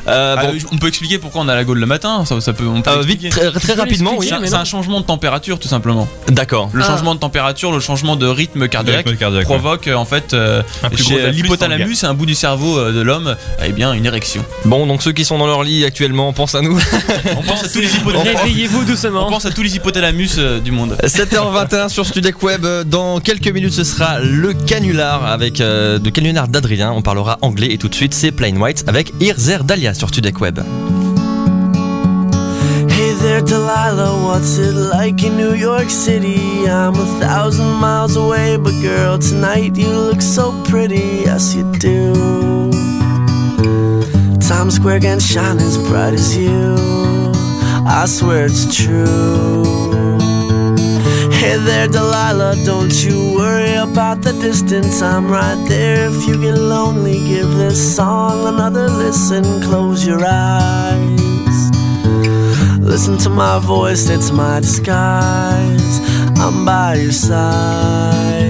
[0.08, 2.24] Euh, Ah, bon, on peut expliquer pourquoi on a la gaule le matin.
[2.24, 2.66] Ça, ça peut.
[2.66, 4.28] On peut euh, vite, très, rapidement, oui.
[4.44, 6.06] C'est un- changement de température tout simplement.
[6.28, 6.70] D'accord.
[6.72, 6.86] Le Ah.
[6.86, 10.62] changement de température, le changement de rythme cardiaque, rythme cardiaque, provoque euh, en fait euh,
[10.96, 14.44] chez l'hypothalamus, un bout du cerveau de l'homme, eh bien une érection.
[14.64, 16.78] Bon, donc ceux qui sont dans leur lit actuellement, pense à nous.
[17.38, 18.36] On pense à tous les hypothalamus.
[18.38, 19.28] Réveillez-vous On doucement.
[19.28, 20.96] pense à tous les hypothalamus euh, du monde.
[21.04, 22.66] 7h21 sur Studec Web.
[22.86, 26.92] Dans quelques minutes, ce sera le canular avec euh, de canular d'Adrien.
[26.92, 30.40] On parlera anglais et tout de suite, c'est Plain White avec Irzer Dalia sur Studec
[30.40, 30.58] Web.
[32.88, 36.68] Hey there, Delilah, what's it like in New York City?
[36.68, 42.70] I'm a thousand miles away, but girl, tonight you look so pretty, yes you do.
[44.40, 46.76] Times Square can shine as bright as you,
[47.86, 49.64] I swear it's true.
[51.32, 53.29] Hey there, Delilah, don't you
[53.90, 55.02] about the distance.
[55.02, 56.08] I'm right there.
[56.08, 59.44] If you get lonely, give this song another listen.
[59.62, 61.70] Close your eyes.
[62.80, 66.00] Listen to my voice, it's my disguise.
[66.38, 68.49] I'm by your side.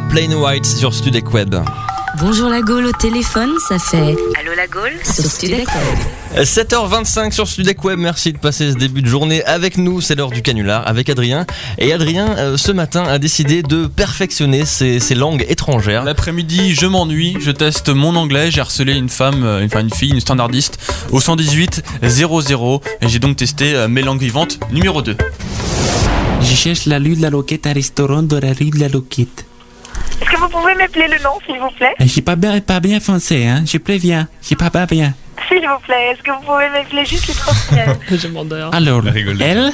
[0.00, 1.54] Plain White sur Studek Web.
[2.18, 6.44] Bonjour la Gaule au téléphone, ça fait Allô la Gaule sur Studek Web.
[6.44, 10.30] 7h25 sur Studek Web, merci de passer ce début de journée avec nous, c'est l'heure
[10.30, 11.46] du canular avec Adrien.
[11.78, 16.02] Et Adrien, euh, ce matin, a décidé de perfectionner ses, ses langues étrangères.
[16.02, 20.10] L'après-midi, je m'ennuie, je teste mon anglais, j'ai harcelé une femme, euh, enfin une fille,
[20.10, 20.78] une standardiste
[21.12, 25.16] au 118 00 et j'ai donc testé euh, mes langues vivantes numéro 2.
[26.40, 29.43] Je cherche la rue de la Loquette, un restaurant de la rue de la Loquette.
[30.64, 31.94] Pouvez m'appeler le nom, s'il vous plaît?
[32.00, 33.64] Je suis pas bien, pas bien français, hein.
[33.66, 34.26] Je préviens.
[34.40, 35.12] Je suis pas, pas bien.
[35.46, 38.70] S'il vous plaît, est-ce que vous pouvez m'appeler juste les trois premières Je m'en donne.
[38.74, 39.72] Alors, L, L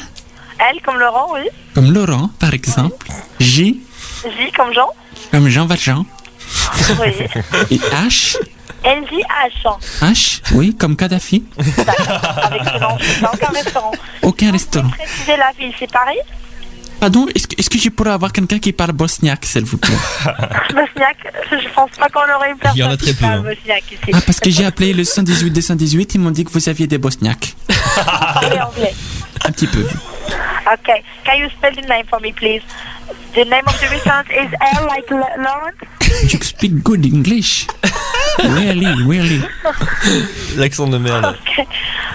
[0.84, 1.42] comme Laurent, oui.
[1.76, 3.06] comme Laurent, par exemple.
[3.38, 3.80] J,
[4.24, 4.88] J comme Jean.
[5.30, 6.04] comme Jean Valjean.
[7.00, 7.12] Oui.
[7.70, 8.36] Et H,
[8.82, 9.78] N, J, H.
[10.02, 11.44] H, oui, comme Kadhafi.
[11.56, 13.92] Avec ce nom, c'est pas aucun restaurant.
[14.22, 14.90] Aucun restaurant.
[14.90, 16.18] Précisez la ville, c'est Paris?
[17.00, 19.94] Pardon, est-ce que, est-ce que je pourrais avoir quelqu'un qui parle bosniaque, s'il vous plaît?
[20.74, 23.20] Bosniaque, je pense pas qu'on aurait eu personne Il y en a très qui peu,
[23.22, 23.42] parle hein.
[23.54, 24.10] bosniaque ici.
[24.12, 26.86] Ah, parce que j'ai appelé le 118 des 118, ils m'ont dit que vous aviez
[26.86, 27.56] des bosniaques.
[27.96, 28.94] Parlez anglais.
[29.46, 29.80] Un petit peu.
[29.80, 32.60] Okay, can you spell the name for me, please?
[33.34, 35.74] The name of the restaurant is L like L- Laurent?
[36.30, 37.66] You speak good English.
[38.42, 39.40] Really, really.
[40.56, 41.36] L'accent de merde.
[41.42, 41.66] Okay.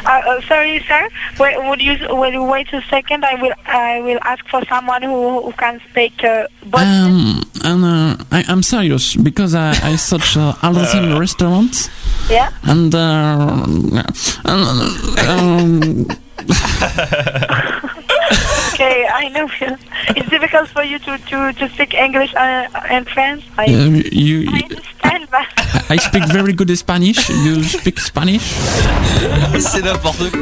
[0.06, 1.08] Uh, uh, sorry, sir.
[1.40, 3.24] Wait, would you will you wait a second?
[3.26, 7.06] I will I will ask for someone who who can speak uh, Bosnian.
[7.06, 11.90] Um, and uh, I, I'm serious because I, I searched uh, all the same restaurants
[12.30, 12.50] Yeah.
[12.64, 13.64] and uh,
[14.46, 16.08] um,
[18.74, 19.48] Okay, I know.
[20.10, 23.44] It's difficult for you to to, to speak English uh, and French.
[23.58, 24.95] I um, you, understand
[25.32, 25.94] that.
[25.94, 27.30] I speak very good Spanish.
[27.30, 28.42] You speak Spanish?
[29.60, 30.42] C'est n'importe quoi.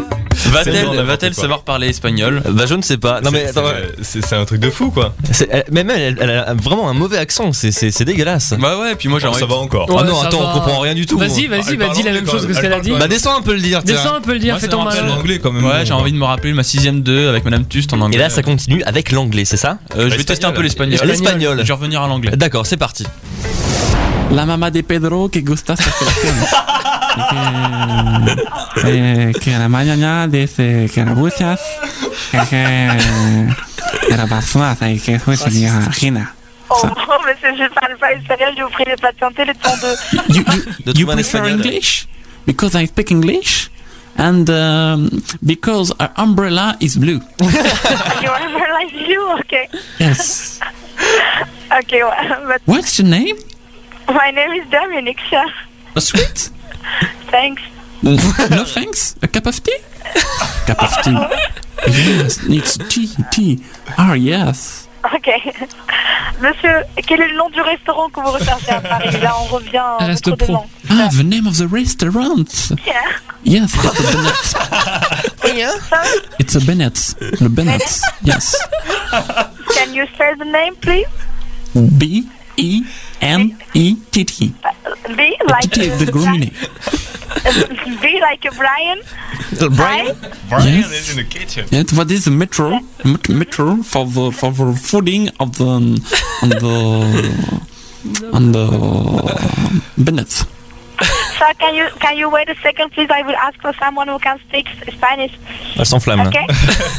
[1.05, 2.41] Va-t-elle savoir parler espagnol?
[2.49, 3.21] Bah je ne sais pas.
[3.21, 3.69] Non mais C'est- attends,
[4.01, 5.13] c'est c'est un truc de fou quoi.
[5.31, 8.53] c'est- elle- même elle, elle a vraiment un mauvais accent, c'est- c'est c'est dégueulasse.
[8.59, 9.87] Bah ouais, puis moi j'ai Oh, ça va encore.
[9.89, 10.49] Ah Ouais, non, ça attends, va.
[10.49, 11.17] on comprend rien du tout.
[11.17, 12.91] Vas-y, vas-y, Elle bah dis la anglais même chose que ce Elle qu'elle a dit.
[12.91, 13.81] Bah descends un peu le dire.
[13.83, 15.05] Descends un peu le dire, fais ton malin.
[15.07, 15.63] L'anglais quand même.
[15.65, 18.17] Ouais, j'ai envie de me rappeler ma sixième 2 avec Madame Tust en anglais.
[18.17, 19.77] Et là ça continue avec l'anglais, c'est ça?
[19.97, 20.99] Euh, je vais tester un peu l'espagnol.
[21.05, 21.59] L'espagnol.
[21.61, 22.31] Je vais revenir à l'anglais.
[22.35, 23.05] D'accord, c'est parti.
[24.33, 26.49] La mamá de Pedro que gusta sus creaciones.
[28.81, 31.61] que, eh, que a la mañana dice que la buchas,
[32.31, 33.47] que, que,
[34.07, 36.33] que la basura, y que fue se me imagina.
[36.69, 36.89] Oh,
[37.23, 38.53] mais je parle pas espagnol.
[38.57, 40.33] Je vous prie de patienter le temps de.
[40.33, 40.43] You,
[40.85, 41.45] you, you prefer.
[41.45, 42.07] English?
[42.47, 43.69] Because I speak English
[44.17, 45.09] and um,
[45.45, 47.21] because our umbrella is blue.
[47.39, 49.21] you remember like you?
[49.41, 49.69] Okay.
[49.99, 50.59] Yes.
[51.73, 52.03] Okay.
[52.03, 53.35] Well, but What's your name?
[54.07, 55.17] My name is Dominic.
[55.29, 55.45] Sir.
[55.95, 56.49] A sweet?
[57.29, 57.61] Thanks.
[58.03, 59.15] no thanks?
[59.21, 59.77] A cup of tea?
[60.65, 61.17] cup of tea.
[61.87, 63.63] Yes, it's tea, tea.
[63.97, 64.87] Ah, yes.
[65.03, 65.27] Ok.
[66.39, 69.11] Monsieur, quel est le nom du restaurant que vous recherchez à Paris?
[69.21, 70.47] Là, on revient à Reste votre pro.
[70.47, 70.67] demande.
[70.89, 72.71] Ah, the name of the restaurant.
[72.85, 73.01] Yeah.
[73.43, 76.15] Yes, it's a Bennett.
[76.39, 77.15] It's a Bennett.
[77.41, 78.01] Le Bennett.
[78.23, 78.55] Yes.
[79.75, 81.07] Can you spell the name, please?
[81.75, 82.23] B
[82.57, 82.83] E
[83.23, 84.53] N E T T.
[85.17, 86.51] B like T the grooming.
[88.01, 88.99] B like Brian.
[89.75, 90.15] Brian?
[90.49, 90.91] Brian Yes.
[90.91, 91.67] is in the kitchen.
[91.71, 92.79] Yeah, what is the metro?
[93.03, 95.95] Met- Metro for the for the fooding of the um,
[96.43, 96.75] on the
[98.33, 98.65] on the
[99.97, 100.31] Bennett.
[100.31, 103.09] Sir, can you can you wait a second, please?
[103.09, 105.33] I will ask for someone who can speak Spanish.
[105.77, 106.19] Elle s'enflamme.
[106.23, 106.27] là.
[106.29, 106.45] Okay.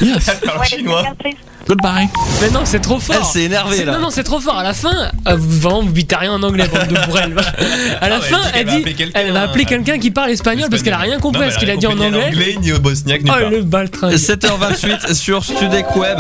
[0.01, 0.29] Yes.
[0.59, 1.39] wait a second, please.
[1.69, 2.09] Goodbye.
[2.43, 3.17] Mais non, c'est trop fort.
[3.19, 3.93] Elle s'est énervée, C'est- là.
[3.93, 4.59] Non, non, c'est trop fort.
[4.59, 7.35] À la fin, euh, vous- vraiment, vous bitez rien en anglais, bande de bourrelles.
[8.01, 10.83] À la Non, fin, elle elle dit elle va appeler quelqu'un qui parle espagnol parce
[10.83, 12.27] qu'elle a rien compris Non, à ce qu'il a dit en anglais.
[12.27, 13.49] anglais, ni au bosniaque, ni Oh, pas.
[13.49, 14.15] le baltringue.
[14.17, 16.19] 7h28 sur Studek Web.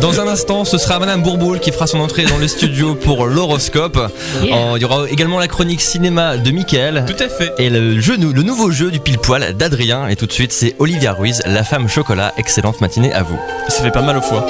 [0.00, 3.26] Dans un instant, ce sera Madame Bourboul qui fera son entrée dans les studios pour
[3.26, 3.98] l'horoscope.
[4.42, 4.72] Yeah.
[4.76, 7.04] Il y aura également la chronique cinéma de Mickaël.
[7.06, 7.52] Tout à fait.
[7.58, 10.08] Et le, jeu, le nouveau jeu du pile poil d'Adrien.
[10.08, 12.32] Et tout de suite, c'est Olivia Ruiz, la femme chocolat.
[12.38, 13.38] Excellente matinée à vous.
[13.68, 14.46] Ça fait pas mal au foie.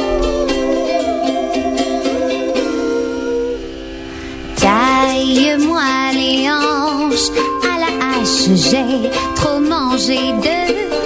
[8.38, 10.99] J'ai trop mangé de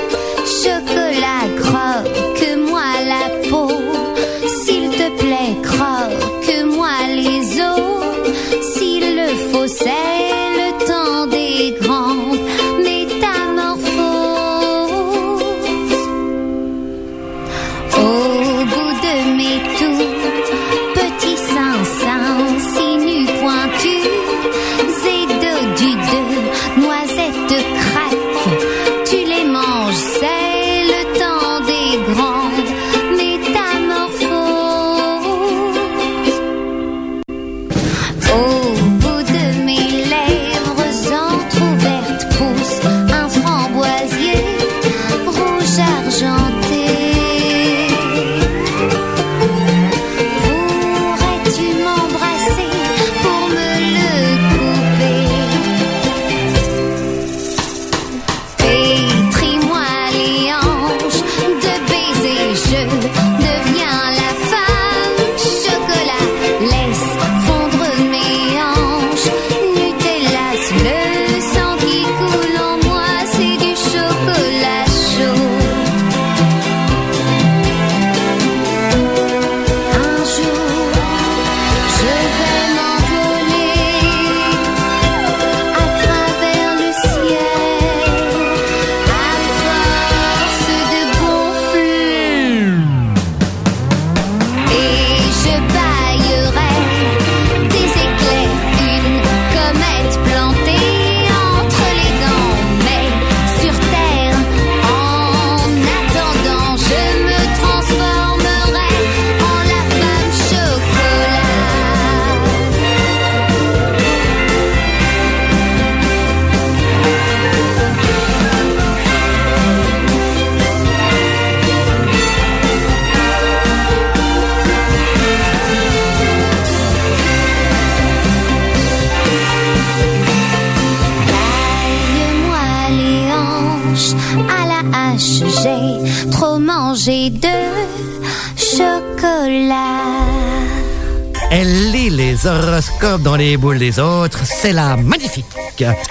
[143.25, 145.47] dans les boules des autres, c'est la magnifique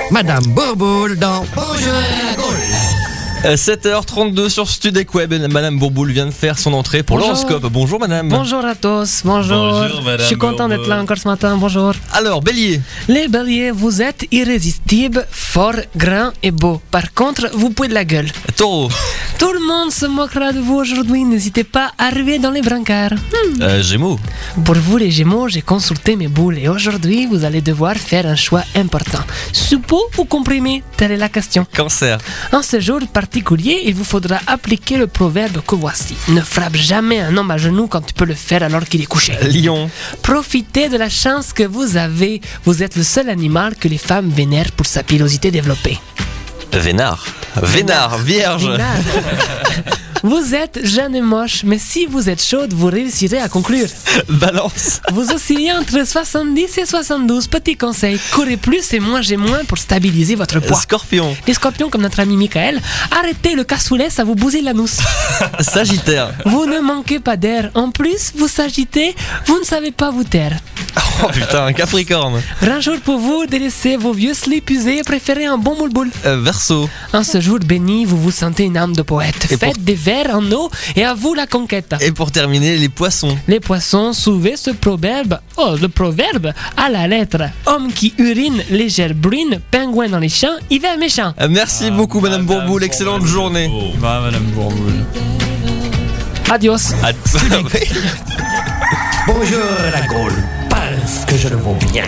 [0.09, 2.55] Madame Bourboule dans Bonjour à la Gaule.
[3.45, 5.31] Euh, 7h32 sur Studec Web.
[5.51, 7.67] Madame Bourboule vient de faire son entrée pour l'horoscope.
[7.71, 8.29] Bonjour Madame.
[8.29, 9.57] Bonjour à tous, bonjour.
[9.57, 11.93] Bonjour, madame Je suis content d'être là encore ce matin, bonjour.
[12.13, 12.81] Alors, Bélier.
[13.07, 16.81] Les béliers, vous êtes irrésistibles, forts, grands et beaux.
[16.89, 18.27] Par contre, vous pouvez de la gueule.
[18.55, 18.89] Taureau.
[19.39, 23.13] Tout le monde se moquera de vous aujourd'hui, n'hésitez pas à arriver dans les brancards.
[23.13, 23.61] Hmm.
[23.61, 24.19] Euh, Gémeaux.
[24.63, 28.35] Pour vous les Gémeaux, j'ai consulté mes boules et aujourd'hui, vous allez devoir faire un
[28.35, 29.23] choix important.
[29.51, 30.83] Suppôt ou comprimé?
[30.97, 31.65] Telle est la question.
[31.75, 32.17] Cancer.
[32.51, 36.15] En ce jour particulier, il vous faudra appliquer le proverbe que voici.
[36.29, 39.05] Ne frappe jamais un homme à genoux quand tu peux le faire alors qu'il est
[39.05, 39.33] couché.
[39.43, 39.89] Lion.
[40.21, 42.41] Profitez de la chance que vous avez.
[42.65, 45.97] Vous êtes le seul animal que les femmes vénèrent pour sa pilosité développée.
[46.75, 47.23] Vénard.
[47.61, 48.17] Vénard.
[48.19, 48.69] Vierge.
[50.25, 53.87] Vous êtes jeune et moche, mais si vous êtes chaude, vous réussirez à conclure.
[54.29, 55.01] Balance.
[55.11, 57.47] Vous oscillez entre 70 et 72.
[57.47, 60.79] Petit conseil, courez plus et mangez moins pour stabiliser votre poids.
[60.79, 61.35] Scorpion.
[61.45, 62.81] Les scorpions, comme notre ami Michael,
[63.11, 64.99] arrêtez le cassoulet, ça vous bousille l'anus.
[65.59, 66.33] Sagittaire.
[66.45, 67.69] Vous ne manquez pas d'air.
[67.75, 70.57] En plus, vous s'agitez, vous ne savez pas vous taire.
[71.23, 72.41] Oh putain, Capricorne.
[72.61, 76.09] Grand jour pour vous, délaissez vos vieux slips usés et préférez un bon moule-boule.
[76.25, 76.89] Euh, Verseau.
[77.11, 79.47] En ce jour béni, vous vous sentez une âme de poète.
[79.51, 81.95] Et Faites pour- des vers en eau et à vous la conquête.
[82.01, 83.35] Et pour terminer, les poissons.
[83.47, 87.43] Les poissons, souvent ce proverbe, oh, le proverbe à la lettre.
[87.65, 91.33] Homme qui urine, légère brune, pingouin dans les champs, hiver méchant.
[91.41, 93.69] Euh, Merci beaucoup Madame Bourboule, excellente journée.
[94.01, 95.05] Bah, Madame Bourboule.
[96.51, 96.93] Adios.
[97.03, 97.11] À-
[99.27, 100.33] Bonjour à la Gaule,
[100.69, 102.03] parce que je le vaux bien.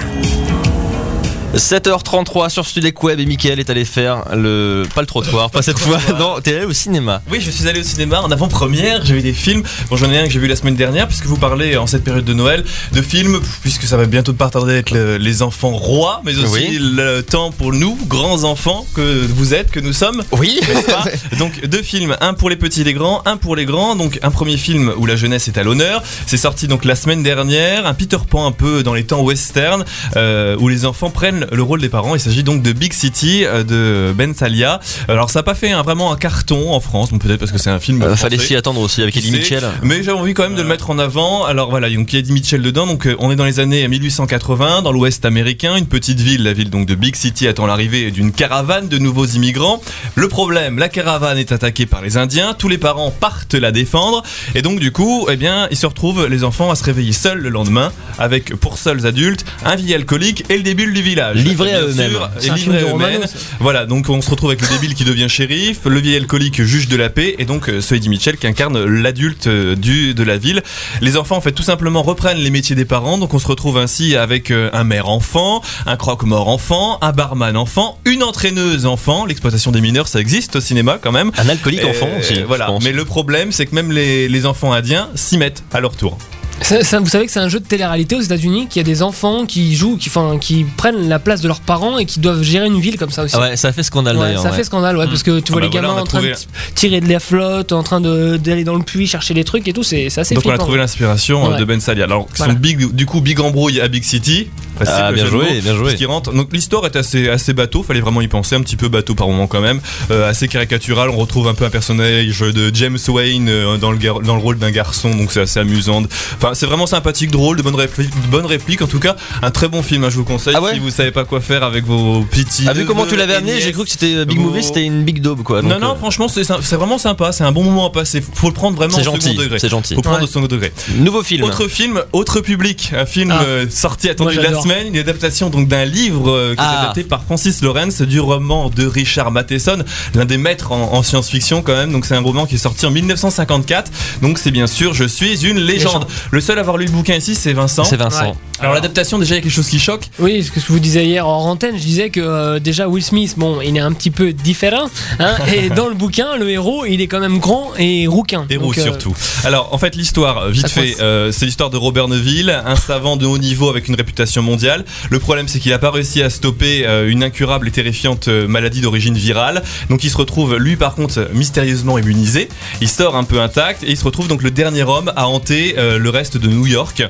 [1.56, 4.84] 7h33 sur Studec Web et Mickaël est allé faire le.
[4.94, 5.98] Pas le trottoir, pas cette fois.
[6.20, 7.22] Non, t'es allé au cinéma.
[7.32, 9.06] Oui, je suis allé au cinéma en avant-première.
[9.06, 9.63] J'ai vu des films.
[9.89, 12.04] Bon, j'en ai un que j'ai vu la semaine dernière, puisque vous parlez en cette
[12.04, 16.22] période de Noël de films, puisque ça va bientôt pas tarder le- les enfants rois,
[16.26, 16.78] mais aussi Oui.
[16.82, 20.24] le temps pour nous, grands enfants que vous êtes, que nous sommes.
[20.34, 20.60] Oui.
[20.88, 21.06] pas
[21.38, 23.96] Donc deux films, un pour les petits et les grands, un pour les grands.
[23.96, 26.04] Donc un premier film où la jeunesse est à l'honneur.
[26.28, 29.86] C'est sorti donc la semaine dernière, un Peter Pan un peu dans les temps western,
[30.18, 32.15] euh, où les enfants prennent le rôle des parents.
[32.15, 34.79] Il s'agit donc de Big City euh, de Ben Salia.
[35.08, 37.69] Alors ça n'a pas fait vraiment un carton en France, donc peut-être parce que c'est
[37.69, 38.01] un film.
[38.01, 39.63] Euh, fallait s'y attendre aussi avec Eddie Mitchell.
[39.82, 41.45] Mais j'ai envie quand même de le mettre en avant.
[41.45, 42.88] Alors voilà, donc il y a Eddie Mitchell dedans.
[42.88, 46.53] Donc euh, on est dans les années 1880 dans l'Ouest américain, une petite ville, la
[46.53, 49.82] ville donc de Big City attend l'arrivée d'une caravane de nouveaux immigrants.
[50.15, 52.53] Le problème, la caravane est attaquée par les Indiens.
[52.53, 56.28] Tous les parents partent la défendre et donc du coup, eh bien, ils se retrouvent
[56.28, 60.45] les enfants à se réveiller seuls le lendemain avec pour seuls adultes un vieil alcoolique
[60.49, 61.34] et le débile du village.
[61.39, 62.17] Livrés à eux-mêmes.
[62.41, 63.25] et livrés à eux-mêmes.
[63.59, 66.88] Voilà, donc on se retrouve avec le débile qui devient shérif, le vieil alcoolique juge
[66.88, 70.23] de la paix, et donc euh, ce Eddie Mitchell qui incarne l'adulte euh, du de
[70.23, 70.61] la ville.
[71.01, 73.77] Les enfants, en fait, tout simplement reprennent les métiers des parents, donc on se retrouve
[73.77, 79.25] ainsi avec euh, un maire enfant, un croque-mort enfant, un barman enfant, une entraîneuse enfant.
[79.25, 81.31] L'exploitation des mineurs, ça existe au cinéma quand même.
[81.38, 82.41] Un alcoolique Et, enfant aussi.
[82.47, 85.95] Voilà, mais le problème, c'est que même les, les enfants indiens s'y mettent à leur
[85.95, 86.17] tour.
[86.62, 88.84] Ça- ça- vous savez que c'est un jeu de télé-réalité aux États-Unis, qu'il y a
[88.84, 92.20] des enfants qui jouent, qui, enfin, qui prennent la place de leurs parents et qui
[92.20, 93.36] doivent gérer une ville comme ça aussi.
[93.38, 94.41] Ah ouais, ça fait scandale Ouais, d'ailleurs.
[94.41, 94.56] ça ouais.
[94.56, 96.32] fait scandale, ouais, parce que tu vois Ah les bah voilà, gamins en train trouvé-
[96.34, 96.38] de
[96.76, 99.74] tirer de la flotte, en train de- d'aller dans le puits chercher des trucs et
[99.74, 101.60] tout, c'est c'est assez Donc on a trouvé l'inspiration euh, Ouais.
[101.60, 102.06] de Ben Salia.
[102.06, 102.53] Alors Voilà.
[102.53, 104.47] son big, du coup big embrouille à Big City.
[104.86, 105.95] Ah, bien joué, bien joué.
[105.95, 106.34] qu'il rentre.
[106.34, 107.82] Donc l'histoire est assez assez bateau.
[107.84, 109.80] Fallait vraiment y penser un petit peu bateau par moment quand même.
[110.12, 111.10] Euh, assez caricatural.
[111.10, 114.58] On retrouve un peu un personnage de James Wayne euh, dans le dans le rôle
[114.58, 115.12] d'un garçon.
[115.12, 116.03] Donc c'est assez amusant.
[116.36, 118.82] Enfin c'est vraiment sympathique, drôle, de bonnes répliques, de bonnes répliques.
[118.82, 120.04] En tout cas un très bon film.
[120.04, 122.66] hein, je vous conseille Ah ouais si vous savez pas quoi faire avec vos petits.
[122.68, 124.84] Ah, vu comment tu l'avais amené, j'ai cru que c'était euh, Big Vos- Movie, c'était
[124.84, 125.62] une Big Daube quoi.
[125.62, 127.32] non, donc, non, euh, franchement, c'est vraiment sympa.
[127.32, 128.22] C'est un bon moment à passer.
[128.34, 129.60] Faut le prendre vraiment au gentil, second degré.
[129.60, 129.96] c'est gentil.
[129.96, 130.24] Faut prendre Ouais.
[130.24, 130.72] au second degré.
[130.98, 131.43] Nouveau film.
[131.43, 133.41] Autre film, autre public, un film Ah.
[133.43, 136.82] euh, sorti attendu la semaine, une adaptation donc d'un livre euh, qui est Ah.
[136.84, 139.80] adapté par Francis Lawrence du roman de Richard Matheson,
[140.14, 141.91] l'un des maîtres en, en science-fiction quand même.
[141.91, 143.91] Donc c'est un roman qui est sorti en 1954.
[144.22, 145.76] Donc c'est bien sûr Je suis une légende.
[145.76, 146.06] Légende.
[146.36, 147.86] Le seul à avoir lu le bouquin ici, c'est Vincent.
[147.86, 148.36] C'est Vincent.
[148.60, 150.06] Alors l'adaptation déjà il y a quelque chose qui choque.
[150.20, 153.03] Oui, ce que je vous disais hier en antenne, je disais que euh, déjà Will
[153.03, 154.89] Smith, bon, il est un petit peu différent,
[155.20, 158.45] hein, et dans le bouquin, le héros, il est quand même grand et rouquin.
[158.49, 159.14] Héros euh, surtout.
[159.43, 163.18] Alors en fait l'histoire, euh, vite fait, euh, c'est l'histoire de Robert Neville, un savant
[163.18, 164.86] de haut niveau avec une réputation mondiale.
[165.10, 168.82] Le problème c'est qu'il n'a pas réussi à stopper euh, une incurable et terrifiante maladie
[168.82, 169.64] d'origine virale.
[169.89, 172.49] Donc il se retrouve lui par contre mystérieusement immunisé.
[172.82, 175.76] Il sort un peu intact et il se retrouve donc le dernier homme à hanter
[175.78, 177.03] euh, le reste de New York.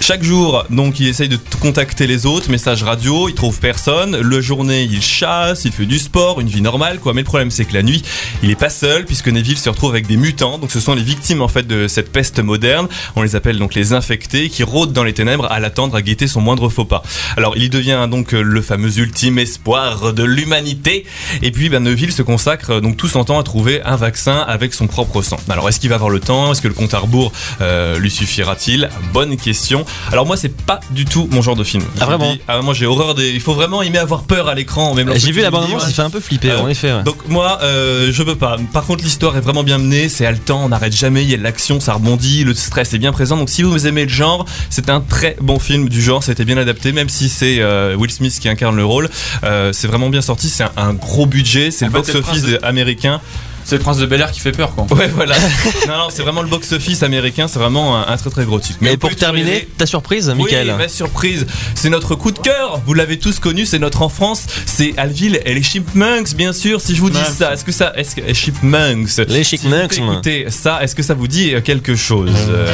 [0.00, 4.16] Chaque jour, donc il essaye de contacter les autres, message radio, il trouve personne.
[4.16, 7.14] Le journée, il chasse, il fait du sport, une vie normale, quoi.
[7.14, 8.02] Mais le problème, c'est que la nuit,
[8.42, 10.58] il est pas seul, puisque Neville se retrouve avec des mutants.
[10.58, 12.88] Donc ce sont les victimes, en fait, de cette peste moderne.
[13.16, 16.26] On les appelle donc les infectés, qui rôdent dans les ténèbres à l'attendre, à guetter
[16.26, 17.02] son moindre faux pas.
[17.36, 21.04] Alors il devient donc le fameux ultime espoir de l'humanité.
[21.42, 24.38] Et puis, ben, Neville se consacre euh, donc tout son temps à trouver un vaccin
[24.46, 25.38] avec son propre sang.
[25.48, 26.52] Alors est-ce qu'il va avoir le temps?
[26.52, 28.88] Est-ce que le compte à rebours euh, lui suffira-t-il?
[29.12, 29.84] Bonne question.
[30.10, 31.82] Alors moi, c'est pas du tout mon genre de film.
[32.00, 32.40] Ah, vraiment dis.
[32.48, 33.30] Ah, moi, j'ai horreur des.
[33.30, 34.94] Il faut vraiment aimer avoir peur à l'écran.
[34.94, 35.90] même J'ai vu la bande-annonce, livre.
[35.90, 36.92] il fait un peu flipper, Ah en effet.
[36.92, 37.02] ouais.
[37.02, 38.56] Donc moi, euh, je peux pas.
[38.72, 41.36] Par contre, l'histoire est vraiment bien menée, c'est haletant, on n'arrête jamais, il y a
[41.36, 43.36] de l'action, ça rebondit, le stress est bien présent.
[43.36, 46.32] Donc si vous aimez le genre, c'est un très bon film du genre, ça a
[46.32, 49.10] été bien adapté, même si c'est euh, Will Smith qui incarne le rôle.
[49.44, 53.20] Euh, c'est vraiment bien sorti, c'est un, un gros budget, c'est le box-office de- américain.
[53.64, 54.86] C'est le prince de Bel Air qui fait peur, quoi.
[54.96, 55.34] Ouais, voilà.
[55.88, 58.78] non, non, c'est vraiment le box-office américain, c'est vraiment un, un très très gros titre.
[58.82, 62.80] Mais on pour terminer, ta surprise, oui, Michael ma surprise, c'est notre coup de cœur.
[62.86, 64.44] Vous l'avez tous connu, c'est notre enfance.
[64.66, 66.80] C'est Alville et les Chipmunks, bien sûr.
[66.80, 69.94] Si je vous dis ça, est-ce que ça, est-ce que les Chipmunks, Les si Chipmunks,
[69.98, 70.14] vous moi.
[70.14, 72.30] écoutez ça, est-ce que ça vous dit quelque chose?
[72.48, 72.70] Euh,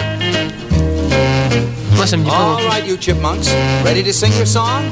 [1.94, 2.56] Moi, ça me dit pas.
[2.58, 3.48] All right, you chipmunks,
[3.84, 4.90] ready to sing your song?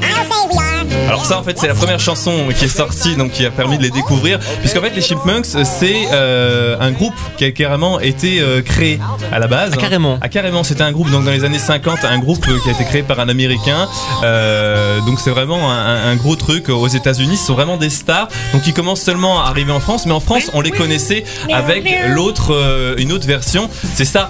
[1.07, 3.77] Alors ça, en fait, c'est la première chanson qui est sortie, donc qui a permis
[3.77, 8.39] de les découvrir, puisqu'en fait, les Chipmunks, c'est euh, un groupe qui a carrément été
[8.41, 8.99] euh, créé
[9.31, 9.71] à la base.
[9.73, 10.17] Ah, carrément.
[10.21, 12.73] Ah, carrément, c'était un groupe donc dans les années 50, un groupe euh, qui a
[12.73, 13.87] été créé par un Américain.
[14.23, 17.37] Euh, donc c'est vraiment un, un gros truc aux États-Unis.
[17.37, 18.27] Ce sont vraiment des stars.
[18.53, 21.89] Donc ils commencent seulement à arriver en France, mais en France, on les connaissait avec
[22.09, 23.69] l'autre, euh, une autre version.
[23.95, 24.29] C'est ça.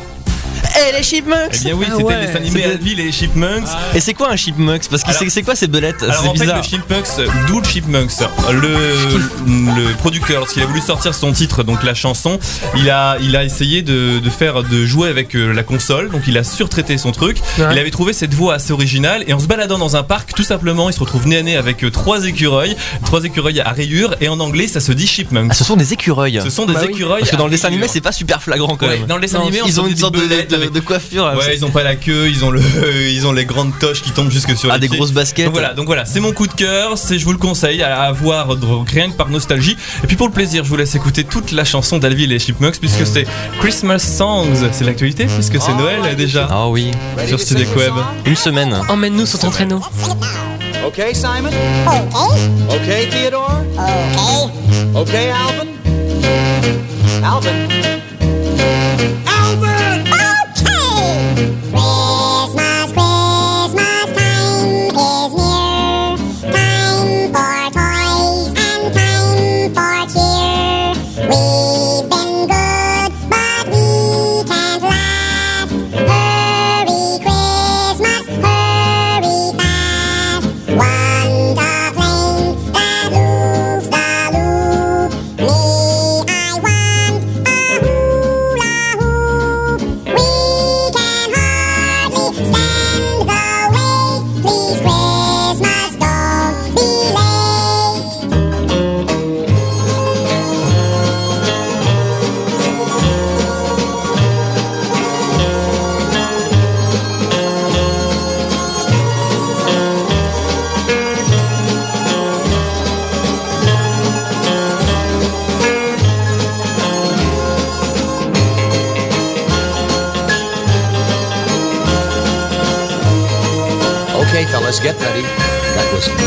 [0.88, 2.16] Eh les Chipmunks Eh bien oui, Ah c'était ouais.
[2.16, 3.68] le dessin animé C'était- Alville et les Chipmunks.
[3.96, 4.88] Et c'est quoi un Chipmunks?
[4.90, 6.58] Parce que c'est quoi ces belettes Alors C'est en fait bizarre.
[6.58, 7.08] le Chipmunks,
[7.48, 8.12] d'où le Chipmunks?
[8.52, 8.70] Le,
[9.48, 12.40] le producteur lorsqu'il a voulu sortir son titre donc la chanson
[12.76, 16.22] il a, il a essayé de, de faire de jouer avec euh, la console donc
[16.28, 17.66] il a surtraité son truc Ouais.
[17.72, 20.44] il avait trouvé cette voix assez originale et en se baladant dans un parc tout
[20.44, 22.76] simplement il se retrouve nez à nez avec euh, trois écureuils
[23.06, 25.94] trois écureuils à rayures et en anglais ça se dit Chipmunks Ah, ce sont des
[25.94, 26.40] écureuils.
[26.44, 26.92] ce sont des Bah oui.
[26.94, 29.08] écureuils Parce que dans le dessin animé, c'est pas super flagrant quand Ouais, même.
[29.08, 31.26] dans le dessin animé, on ils sent ont une sorte de, de coiffure.
[31.26, 31.36] là.
[31.38, 32.62] Ouais, ils ont pas la queue, ils ont le,
[33.12, 34.98] ils ont les grandes toches qui tombent jusque sur Ah, les des pieds.
[34.98, 35.46] grosses baskets.
[35.46, 38.12] Donc voilà, donc voilà, c'est mon coup de cœur, c'est je vous le conseille à,
[38.12, 39.78] voir de- rien que par nostalgie.
[40.04, 42.40] Et puis pour le plaisir, je vous laisse écouter toute la chanson d'Alville et les
[42.40, 43.26] Chipmunks puisque c'est
[43.60, 46.92] Christmas Songs, c'est l'actualité puisque c'est Noël déjà Ah oui,
[47.38, 47.94] sur your Web.
[48.26, 48.76] une semaine.
[48.90, 49.82] Emmène-nous sur ton traîneau.
[50.88, 51.50] Okay, Simon?
[52.70, 53.62] Okay, Theodore?
[54.96, 55.68] Okay, Alvin?
[57.24, 57.50] Alvin?
[59.28, 59.39] Alvin!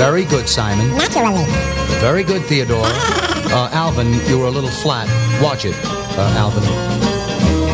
[0.02, 0.88] Very good, Simon.
[0.96, 1.44] Naturally.
[2.00, 2.86] Very good, Theodore.
[3.52, 5.06] Uh, Alvin, you were a little flat.
[5.42, 6.64] Watch it, uh, Alvin.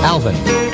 [0.02, 0.67] Alvin.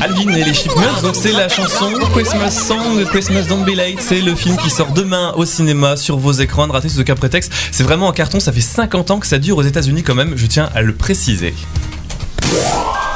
[0.00, 4.00] Alvin et les Chipmunks, donc c'est la chanson Christmas Song, Christmas Don't Be Late.
[4.00, 6.66] C'est le film qui sort demain au cinéma sur vos écrans.
[6.66, 7.52] Ne ratez sous aucun prétexte.
[7.72, 8.38] C'est vraiment un carton.
[8.38, 10.34] Ça fait 50 ans que ça dure aux États-Unis quand même.
[10.36, 11.54] Je tiens à le préciser.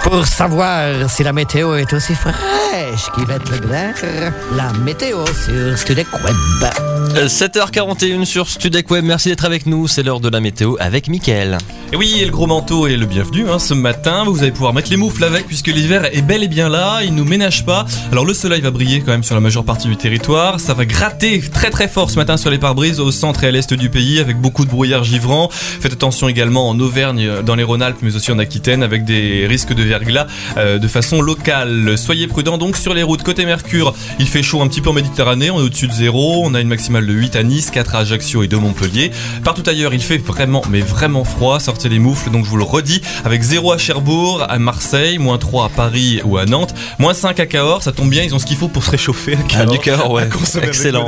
[0.03, 6.72] Pour savoir si la météo est aussi fraîche qu'Yvette Leclerc, la météo sur Studec Web.
[7.16, 11.09] Euh, 7h41 sur Studec Web, merci d'être avec nous, c'est l'heure de la météo avec
[11.09, 11.59] Mickaël.
[11.92, 14.24] Et oui, et le gros manteau est le bienvenu hein, ce matin.
[14.24, 17.00] Vous allez pouvoir mettre les moufles avec puisque l'hiver est bel et bien là.
[17.05, 17.84] Il nous ménage pas.
[18.11, 20.59] Alors le soleil va briller quand même sur la majeure partie du territoire.
[20.59, 23.50] Ça va gratter très très fort ce matin sur les pare-brises au centre et à
[23.50, 25.50] l'est du pays avec beaucoup de brouillard givrant.
[25.50, 29.74] Faites attention également en Auvergne, dans les Rhône-Alpes, mais aussi en Aquitaine avec des risques
[29.74, 30.26] de verglas
[30.57, 31.99] euh, de façon locale.
[31.99, 33.22] Soyez prudents donc sur les routes.
[33.22, 35.51] Côté Mercure, il fait chaud un petit peu en Méditerranée.
[35.51, 36.43] On est au-dessus de zéro.
[36.45, 39.11] On a une maximale de 8 à Nice, 4 à Ajaccio et 2 Montpellier.
[39.45, 41.61] Partout ailleurs, il fait vraiment, mais vraiment froid.
[41.61, 45.36] Sortez les moufles, donc je vous le redis, avec 0 à Cherbourg, à Marseille, moins
[45.36, 48.38] 3 à Paris ou à Nantes, moins 5 à Cahors, ça tombe bien, ils ont
[48.38, 49.72] ce qu'il faut pour se réchauffer à Cahors.
[49.72, 50.22] du Cahors, ouais.
[50.22, 51.07] À Excellent.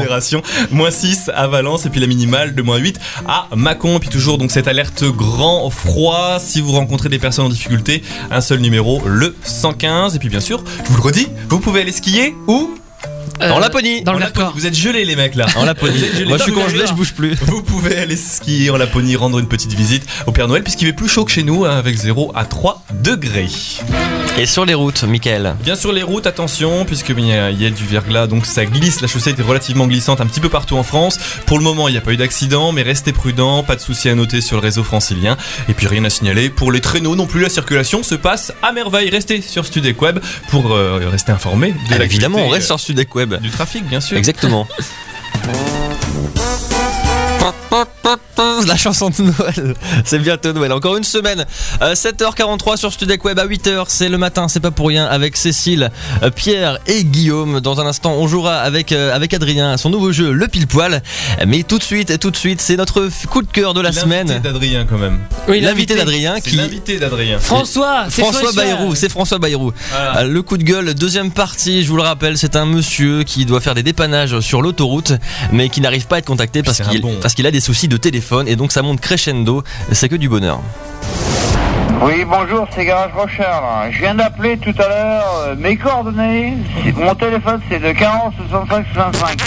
[0.71, 3.97] Moins 6 à Valence, et puis la minimale de moins 8 à Mâcon.
[3.97, 6.39] Et puis toujours, donc cette alerte grand froid.
[6.39, 8.74] Si vous rencontrez des personnes en difficulté, un seul numéro,
[9.07, 10.17] le 115.
[10.17, 12.71] Et puis bien sûr, je vous le redis, vous pouvez aller skier où
[13.41, 14.51] En Laponie Dans le En Laponie.
[14.55, 15.47] Vous êtes gelés les mecs là.
[15.57, 15.99] En Laponie.
[16.27, 17.35] Moi, je suis congelé, je bouge plus.
[17.43, 20.93] Vous pouvez aller skier en Laponie, rendre une petite visite au Père Noël, puisqu'il fait
[20.93, 23.49] plus chaud que chez nous, hein, avec 0 à 3 degrés.
[24.37, 27.87] Et sur les routes, Mickaël Bien sûr, les routes, attention, puisque il y a, du
[27.87, 29.01] verglas, donc ça glisse.
[29.01, 31.19] La chaussée était relativement glissante un petit peu partout en France.
[31.47, 34.09] Pour le moment, il n'y a pas eu d'accident, mais restez prudents, pas de soucis
[34.09, 35.37] à noter sur le réseau francilien.
[35.69, 37.43] Et puis rien à signaler pour les traîneaux non plus.
[37.43, 39.09] La circulation se passe à merveille.
[39.09, 40.19] Restez sur Studec Web
[40.51, 43.41] pour euh, rester informé de Ah, Évidemment, on reste euh, sur Studec Web.
[43.41, 44.17] du trafic, bien sûr.
[44.17, 44.67] Exactement.
[48.67, 49.75] La chanson de Noël,
[50.05, 50.73] c'est bientôt Noël.
[50.73, 51.45] Encore une semaine.
[51.83, 55.07] Euh, 7h43 sur Studec Web à 8h, c'est le matin, c'est pas pour rien.
[55.07, 55.91] Avec Cécile,
[56.23, 57.61] euh, Pierre et Guillaume.
[57.61, 60.67] Dans un instant, on jouera avec, euh, avec Adrien à son nouveau jeu, le pile
[60.67, 61.03] poil.
[61.47, 64.03] Mais tout de suite, tout de suite, c'est notre coup de cœur de la L'invité
[64.03, 64.41] semaine.
[64.43, 65.19] d'Adrien quand même.
[65.49, 66.57] Oui, L'invité d'Adrien qui.
[66.57, 67.39] l'invité d'Adrien.
[67.39, 69.73] François, c'est François Bayrou, c'est François Bayrou.
[69.91, 70.19] Voilà.
[70.21, 73.45] Euh, Le coup de gueule, deuxième partie, je vous le rappelle, c'est un monsieur qui
[73.47, 75.13] doit faire des dépannages sur l'autoroute,
[75.53, 77.15] mais qui n'arrive pas à être contacté parce C'est un qu'il bon.
[77.23, 79.63] parce qu'il a des soucis de téléphone et donc ça monte crescendo,
[79.93, 80.61] c'est que du bonheur.
[82.03, 83.91] Oui, bonjour, c'est Garage Rochard.
[83.91, 85.43] Je viens d'appeler tout à l'heure.
[85.47, 86.55] euh, mes coordonnées,
[86.97, 89.39] mon téléphone c'est de 40 65 65.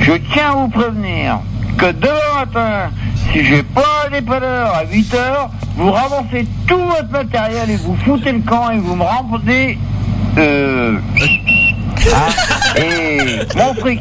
[0.00, 1.40] Je tiens à vous prévenir
[1.78, 2.90] que demain matin,
[3.32, 7.96] si j'ai pas un dépanneur à 8 heures, vous ramassez tout votre matériel et vous
[8.04, 9.04] foutez le camp et vous me
[10.38, 10.98] euh,
[12.14, 13.18] ah, et
[13.56, 14.00] mon fric.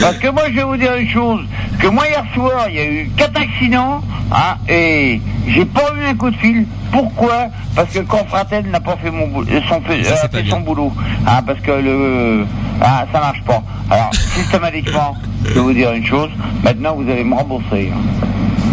[0.00, 1.40] Parce que moi, je vais vous dire une chose,
[1.78, 4.00] que moi, hier soir, il y a eu quatre accidents,
[4.32, 6.66] hein, et j'ai pas eu un coup de fil.
[6.92, 7.48] Pourquoi?
[7.74, 10.36] Parce que le confratel n'a pas fait, mon boulot, son, fait, Ça, c'est a pas
[10.38, 10.54] fait bien.
[10.54, 10.92] son boulot.
[11.26, 12.46] Hein, parce que le...
[12.80, 13.62] Ah, ça marche pas.
[13.90, 15.14] Alors, systématiquement,
[15.44, 16.30] je vais vous dire une chose,
[16.62, 17.92] maintenant, vous allez me rembourser.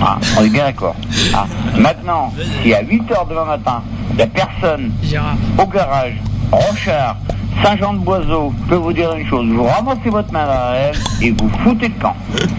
[0.01, 0.95] Ah, on est bien d'accord.
[1.33, 1.45] Ah,
[1.77, 2.33] maintenant,
[2.63, 3.81] si à 8 heures demain matin,
[4.11, 4.91] il n'y a personne
[5.57, 6.13] au garage,
[6.51, 7.17] Rochard,
[7.63, 11.31] Saint-Jean-de-Boiseau, je peux vous dire une chose, vous ramassez votre main dans la lèvre et
[11.31, 12.15] vous foutez le camp.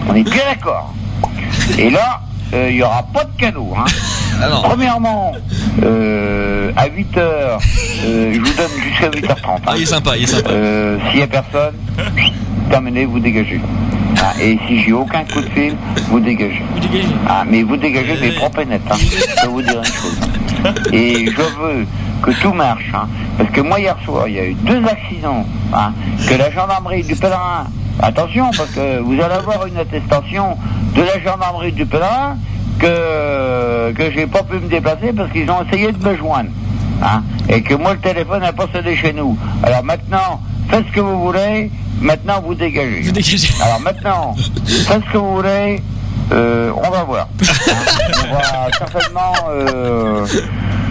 [0.09, 0.93] On est bien d'accord.
[1.77, 2.21] Et là,
[2.53, 3.73] euh, il n'y aura pas de cadeau.
[3.77, 3.85] Hein.
[4.63, 5.33] Premièrement,
[5.83, 7.59] euh, à 8 heures,
[8.05, 9.33] euh, je vous donne jusqu'à 8h30.
[9.47, 9.61] hein.
[9.65, 10.49] Ah, il est sympa, il est sympa.
[11.09, 11.75] S'il n'y a personne,
[12.69, 13.61] terminez, vous dégagez.
[14.19, 15.75] Ah, et si j'ai aucun coup de fil,
[16.09, 16.61] vous dégagez.
[17.27, 18.81] Ah, mais vous dégagez, mais propre et net.
[18.89, 18.95] Hein.
[18.99, 20.19] Je peux vous dire une chose.
[20.91, 21.85] Et je veux
[22.23, 22.91] que tout marche.
[22.93, 23.07] hein.
[23.37, 25.45] Parce que moi, hier soir, il y a eu deux accidents.
[25.73, 25.93] hein,
[26.27, 27.65] que la gendarmerie du Pèlerin.
[27.99, 30.55] Attention, parce que vous allez avoir une attestation
[30.95, 32.37] de la gendarmerie du Pèlerin
[32.79, 36.49] que, que j'ai pas pu me déplacer parce qu'ils ont essayé de me joindre.
[37.03, 39.37] hein, et que moi, le téléphone n'a pas sonné chez nous.
[39.63, 41.71] Alors maintenant, faites ce que vous voulez.
[41.99, 43.01] Maintenant, vous dégagez.
[43.63, 45.81] Alors maintenant, faites ce que vous voulez.
[46.31, 47.27] euh, on va voir.
[48.29, 49.33] On va certainement.
[49.49, 50.25] Euh,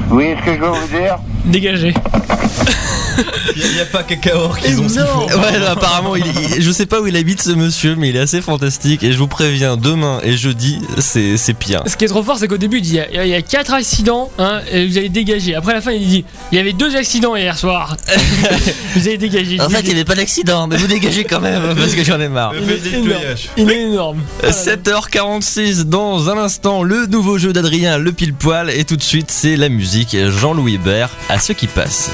[0.09, 1.19] vous voyez ce que je veux vous dire?
[1.45, 1.95] Dégagé.
[3.57, 5.39] Il n'y a, pas Cacaor qui ont ce qu'il faut.
[5.39, 8.21] Ouais, apparemment, il, il- je sais pas où il habite ce monsieur, mais il est
[8.21, 9.03] assez fantastique.
[9.03, 11.83] Et je vous préviens, demain et jeudi, c'est c'est pire.
[11.87, 13.35] Ce qui est trop fort, c'est qu'au début, il dit il y a- il y
[13.35, 15.55] a 4 accidents, hein, et vous allez dégager.
[15.55, 17.97] Après, à la fin, il dit il y avait deux accidents hier soir.
[18.97, 19.61] vous allez dégager.
[19.61, 22.21] En fait, il n'y avait pas d'accident, mais vous dégagez quand même parce que j'en
[22.21, 22.53] ai marre.
[22.61, 23.23] Il est énorme.
[23.57, 24.19] Il est énorme.
[24.45, 29.31] 7h46 dans un instant le nouveau jeu d'Adrien le pile poil et tout de suite
[29.31, 32.11] c'est la musique Jean-Louis Hébert à ce qui passe.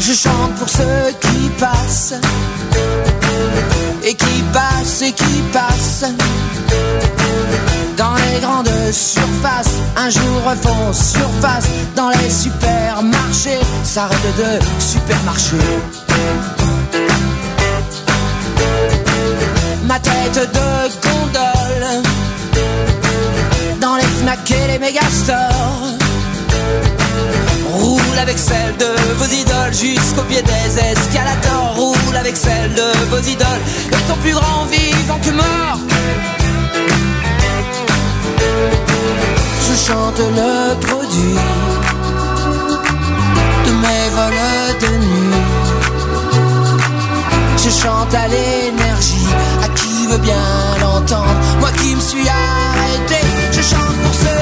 [0.00, 2.14] Je chante pour ceux qui passent
[4.02, 6.06] et qui passent et qui passent
[7.98, 9.76] dans les grandes surfaces.
[9.96, 13.60] Un jour font surface dans les supermarchés.
[13.84, 15.56] S'arrête de supermarché.
[19.84, 22.02] Ma tête de gondole
[23.82, 24.78] dans les Fnac et les
[28.26, 31.74] Megastores celle de vos idoles jusqu'au pied des escalators.
[31.74, 33.62] Roule avec celle de vos idoles
[33.92, 35.78] et plus grand vivant que mort.
[39.66, 41.38] Je chante le produit
[43.66, 45.36] de mes vols de nuit.
[47.56, 49.28] Je chante à l'énergie,
[49.64, 50.44] à qui veut bien
[50.80, 51.40] l'entendre.
[51.60, 54.39] Moi qui me suis arrêté, je chante pour ceux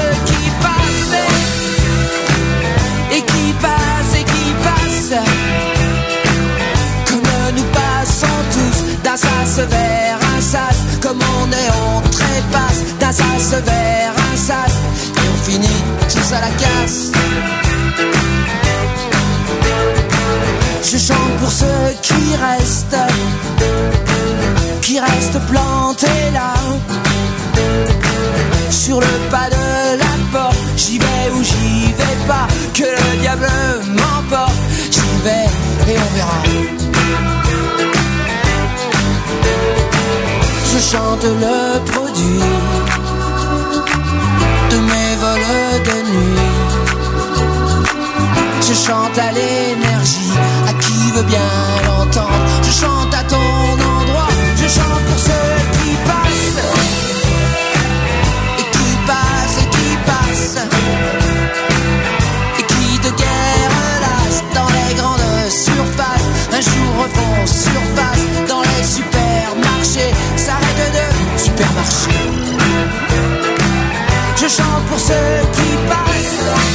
[41.21, 42.43] Chante le produit
[44.71, 46.39] de mes vols de nuit.
[48.61, 50.31] Je chante à l'énergie,
[50.69, 51.88] à qui veut bien
[74.41, 75.13] Je chante pour ceux
[75.51, 76.68] qui passent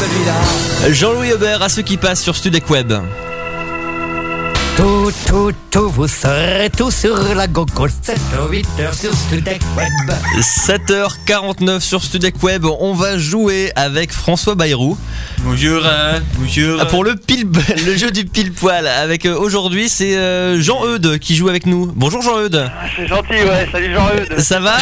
[0.00, 0.92] celui-là.
[0.92, 2.92] Jean-Louis Aubert à ceux qui passent sur Studec Web.
[4.76, 8.18] Tout, tout, tout, vous serez tous sur la gogol 7
[8.50, 10.16] 8 heures sur Studek Web.
[10.40, 14.96] 7h49 sur Studec Web, on va jouer avec François Bayrou.
[15.40, 16.78] Bonjour, euh, bonjour.
[16.80, 17.46] Ah, Pour le, pile,
[17.86, 21.92] le jeu du pile poil, avec euh, aujourd'hui c'est euh, Jean-Eudes qui joue avec nous.
[21.94, 22.70] Bonjour Jean-Eudes.
[22.96, 23.68] C'est gentil, ouais.
[23.70, 24.40] Salut Jean-Eudes.
[24.40, 24.78] Ça va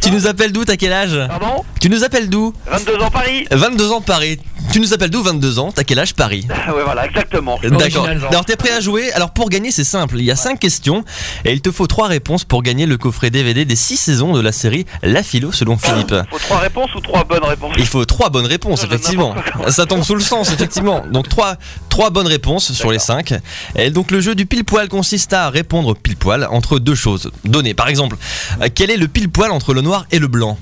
[0.00, 1.18] Tu nous appelles d'où T'as quel âge?
[1.28, 1.64] Pardon?
[1.82, 2.54] Tu nous appelles d'où?
[2.70, 4.38] 22 ans Paris 22 ans Paris.
[4.72, 5.70] Tu nous appelles d'où 22 ans?
[5.72, 6.46] T'as quel âge Paris?
[6.74, 7.58] Ouais, voilà, exactement.
[7.62, 8.08] D'accord.
[8.30, 9.12] Alors t'es prêt à jouer?
[9.12, 11.04] Alors pour gagner c'est simple, il y a 5 questions
[11.44, 14.40] et il te faut 3 réponses pour gagner le coffret DVD des 6 saisons de
[14.40, 16.14] la série La Philo selon Philippe.
[16.30, 17.74] Faut trois réponses ou trois bonnes réponses?
[17.78, 19.34] Il faut 3 bonnes réponses effectivement.
[19.68, 21.04] Ça tombe sous le sens effectivement.
[21.12, 21.56] Donc 3
[21.90, 23.34] trois bonnes réponses sur les 5.
[23.76, 27.30] Et donc le jeu du pile poil consiste à répondre pile poil entre deux choses
[27.44, 27.74] données.
[27.74, 28.16] Par exemple,
[28.62, 30.58] euh, quel est le pile poil entre le noir et le blanc?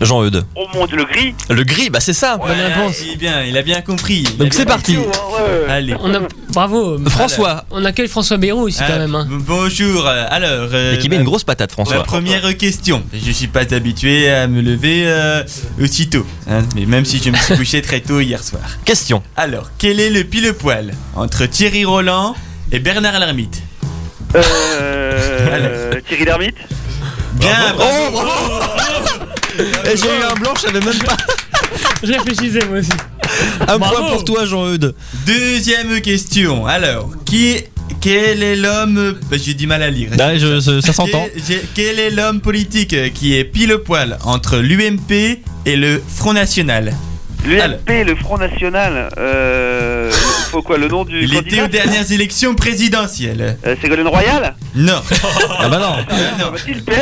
[0.00, 0.44] Jean-Eudes.
[0.54, 2.36] Oh mon dieu, le gris Le gris, bah c'est ça.
[2.36, 2.96] Bonne réponse.
[3.04, 4.24] Il, est bien, il a bien compris.
[4.28, 4.96] Il Donc c'est parti.
[5.68, 5.94] Allez.
[6.00, 6.20] On a,
[6.52, 6.98] bravo.
[7.08, 7.64] François.
[7.70, 9.14] On a quel François Bayrou ici Ah, quand même.
[9.14, 9.26] hein.
[9.28, 10.68] Bonjour, euh, alors.
[10.72, 12.02] euh, Et qui met une grosse patate François.
[12.04, 13.02] première question.
[13.12, 15.42] Je suis pas habitué à me lever euh,
[15.82, 18.62] aussitôt, hein, mais même si je me suis couché très tôt hier soir.
[18.84, 19.22] Question.
[19.36, 22.34] Alors, quel est le pile poil entre Thierry Roland
[22.72, 23.62] et Bernard Lhermitte?
[24.36, 26.00] Euh.
[26.08, 26.56] Thierry Lhermitte
[27.34, 29.28] Bien, Oh, bravo
[29.58, 31.16] Et j'ai eu un blanc, je savais même pas.
[32.02, 32.90] Je réfléchissais moi aussi.
[33.66, 33.96] Un Bravo.
[33.96, 34.94] point pour toi Jean-Eudes.
[35.26, 36.64] Deuxième question.
[36.66, 37.56] Alors, qui,
[38.00, 40.10] quel est l'homme bah, J'ai du mal à lire.
[40.16, 41.26] Bah, je- ça- ça s'entend.
[41.74, 46.94] Quel- est l'homme politique qui est pile poil entre l'UMP et le Front National?
[47.48, 49.08] L'UMP, le Front National.
[49.18, 50.10] Euh.
[50.50, 51.22] Faut quoi, le nom du.
[51.22, 53.56] Il était candidat aux dernières élections présidentielles.
[53.66, 55.00] Euh, Ségolène Royal Non.
[55.58, 56.54] Ah bah non.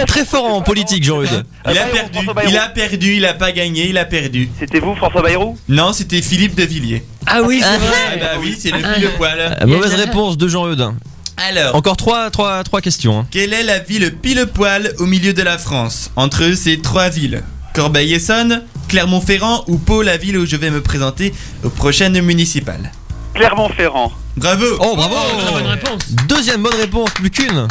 [0.07, 1.45] Très fort en politique Jean-Eudes.
[1.71, 2.19] Il a perdu.
[2.49, 3.17] Il a perdu.
[3.17, 3.89] Il a pas gagné.
[3.89, 4.49] Il a perdu.
[4.59, 5.57] C'était vous, François Bayrou?
[5.69, 7.05] Non, c'était Philippe de Villiers.
[7.27, 8.19] Ah oui, c'est Ah vrai.
[8.21, 9.57] bah oui, c'est le pile poil.
[9.67, 10.89] Mauvaise réponse de Jean-Eudes.
[11.37, 11.75] Alors.
[11.77, 13.21] Encore 3 trois, trois questions.
[13.21, 13.27] hein.
[13.31, 16.11] Quelle est la ville pile poil au milieu de la France?
[16.17, 17.43] Entre ces trois villes
[17.75, 21.32] Corbeil-Essonne, Clermont-Ferrand ou Pau, la ville où je vais me présenter
[21.64, 22.91] aux prochaines municipales
[23.34, 24.12] Clermont-Ferrand.
[24.37, 26.03] Bravo Oh bravo Très bonne réponse.
[26.28, 27.66] Deuxième bonne réponse, plus qu'une.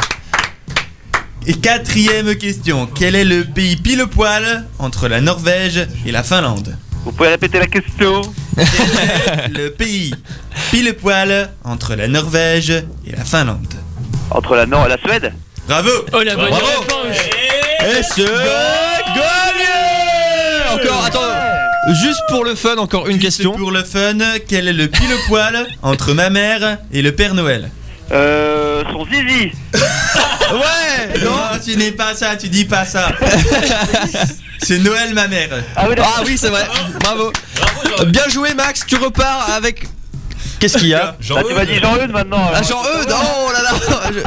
[1.47, 6.77] Et quatrième question Quel est le pays pile poil entre la Norvège et la Finlande?
[7.05, 8.21] Vous pouvez répéter la question
[8.57, 10.13] Le pays
[10.71, 13.73] pile poil entre la Norvège et la Finlande
[14.31, 15.33] Entre la Nord et la Suède
[15.67, 16.65] Bravo Oh la bonne Bravo.
[16.65, 17.17] réponse.
[17.81, 19.44] Et c'est gagné
[20.75, 23.53] Encore, attends, juste pour le fun, encore une question.
[23.53, 24.17] Pour le fun,
[24.47, 27.69] quel est le pile poil entre ma mère et le Père Noël
[28.11, 29.51] Euh, son zizi.
[30.51, 33.07] Ouais Non, tu n'es pas ça, tu dis pas ça.
[34.61, 35.49] C'est Noël, ma mère.
[35.75, 36.65] Ah oui, Ah oui, c'est vrai.
[37.01, 37.31] Bravo.
[38.07, 38.81] Bien joué, Max.
[38.87, 39.87] Tu repars avec.
[40.59, 42.49] Qu'est-ce qu'il y a Ah, tu m'as dit Jean-Eudes maintenant.
[42.53, 43.71] Ah, Jean-Eudes Oh là là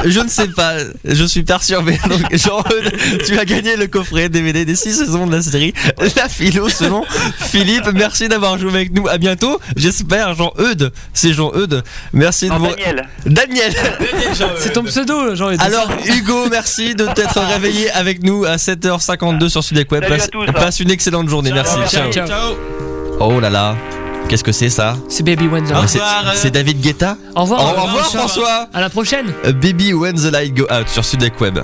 [0.05, 0.73] je, je ne sais pas,
[1.03, 1.99] je suis perturbé.
[2.09, 2.93] Donc, Jean-Eudes,
[3.25, 5.73] tu as gagné le coffret DVD des 6 saisons de la série
[6.15, 7.03] La Philo selon
[7.39, 7.89] Philippe.
[7.93, 9.07] Merci d'avoir joué avec nous.
[9.07, 9.59] À bientôt.
[9.75, 10.91] J'espère, Jean-Eudes.
[11.13, 11.83] C'est Jean-Eudes.
[12.13, 12.67] Merci de Non, vous.
[12.75, 13.07] Daniel.
[13.25, 13.73] Daniel
[14.59, 15.61] C'est ton pseudo, Jean-Eudes.
[15.61, 20.03] Alors Hugo, merci de t'être réveillé avec nous à 7h52 sur Sudec Web.
[20.03, 21.75] À Passe, tous, passe une excellente journée, merci.
[21.89, 22.27] Ciao, Ciao.
[22.27, 22.55] ciao.
[23.19, 23.75] Oh là là,
[24.29, 25.89] qu'est-ce que c'est ça C'est Baby When the Ah, Light.
[25.89, 25.99] c'est-
[26.35, 27.61] C'est David Guetta Au revoir.
[27.61, 28.69] Au revoir, François.
[28.73, 29.33] À la prochaine.
[29.45, 31.59] Euh, Baby When the Light Go Out sur Sudec Web.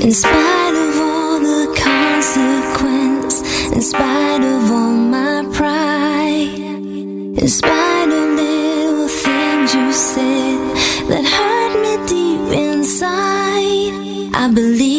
[0.00, 3.42] In spite of all the consequence,
[3.74, 6.58] in spite of all my pride,
[7.36, 10.58] in spite of little things you said
[11.08, 14.97] that hurt me deep inside, I believe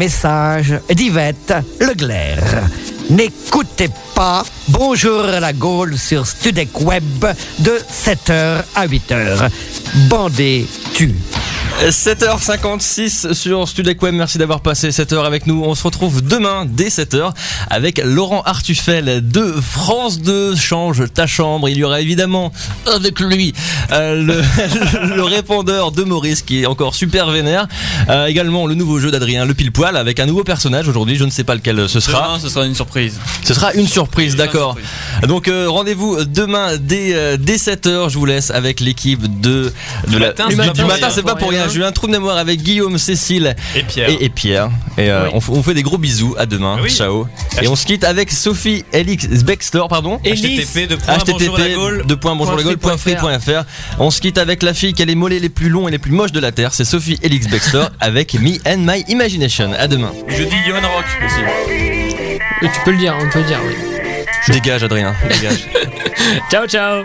[0.00, 2.62] message d'Yvette Leclerc.
[3.10, 7.26] N'écoutez pas Bonjour à la Gaule sur Studec Web
[7.58, 9.50] de 7h à 8h.
[10.08, 11.14] Bandez tu.
[11.82, 15.62] 7h56 sur Studec Web, merci d'avoir passé cette heure avec nous.
[15.64, 17.32] On se retrouve demain dès 7h
[17.68, 21.68] avec Laurent Artufel de France 2 Change ta chambre.
[21.68, 22.52] Il y aura évidemment
[22.86, 23.52] avec lui
[23.92, 27.66] euh, le, le répondeur de Maurice qui est encore super vénère.
[28.08, 31.16] Euh, également le nouveau jeu d'Adrien, le pile poil, avec un nouveau personnage aujourd'hui.
[31.16, 32.22] Je ne sais pas lequel ce sera.
[32.28, 33.18] Demain, ce sera une surprise.
[33.44, 34.76] Ce sera une surprise, d'accord.
[35.26, 38.08] Donc euh, rendez-vous dès, euh, dès, dès 7h.
[38.10, 39.72] Je vous laisse avec l'équipe de,
[40.08, 41.06] de la- matin, du, c'est pas du pour matin.
[41.06, 41.14] rien.
[41.14, 41.68] C'est pas pour rien.
[41.68, 44.08] j'ai eu un trou de mémoire avec Guillaume, Cécile Et Pierre.
[44.10, 44.70] Et, et Pierre.
[44.98, 45.40] Et euh, Oui.
[45.48, 46.34] on, on fait des gros bisous.
[46.38, 46.78] À demain.
[46.82, 46.90] Oui.
[46.90, 47.26] Ciao.
[47.62, 50.18] Et on se quitte avec Sophie Elix Bextor, pardon.
[50.24, 52.06] HTTP de point bonjour la Gaule.
[52.06, 52.76] de point bonjour la Gaule,
[53.98, 55.98] On se quitte avec la fille qui a les mollets les plus longs et les
[55.98, 56.74] plus moches de la terre.
[56.74, 59.72] C'est Sophie Elix Bextor avec Me and My Imagination.
[59.78, 60.12] À demain.
[60.28, 61.40] Je dis Johan Rock aussi.
[62.62, 63.74] Et tu peux le dire, on peut le dire, oui.
[64.52, 65.14] Dégage, Adrien.
[65.28, 65.68] Dégage.
[66.50, 67.04] Ciao, ciao.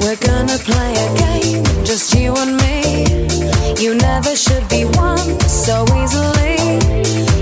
[0.00, 3.04] We're gonna play a game, just you and me.
[3.80, 5.18] You never should be won
[5.48, 6.39] so easily.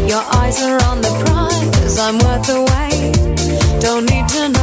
[0.09, 3.83] Your eyes are on the prize, I'm worth the wait.
[3.83, 4.58] Don't need to know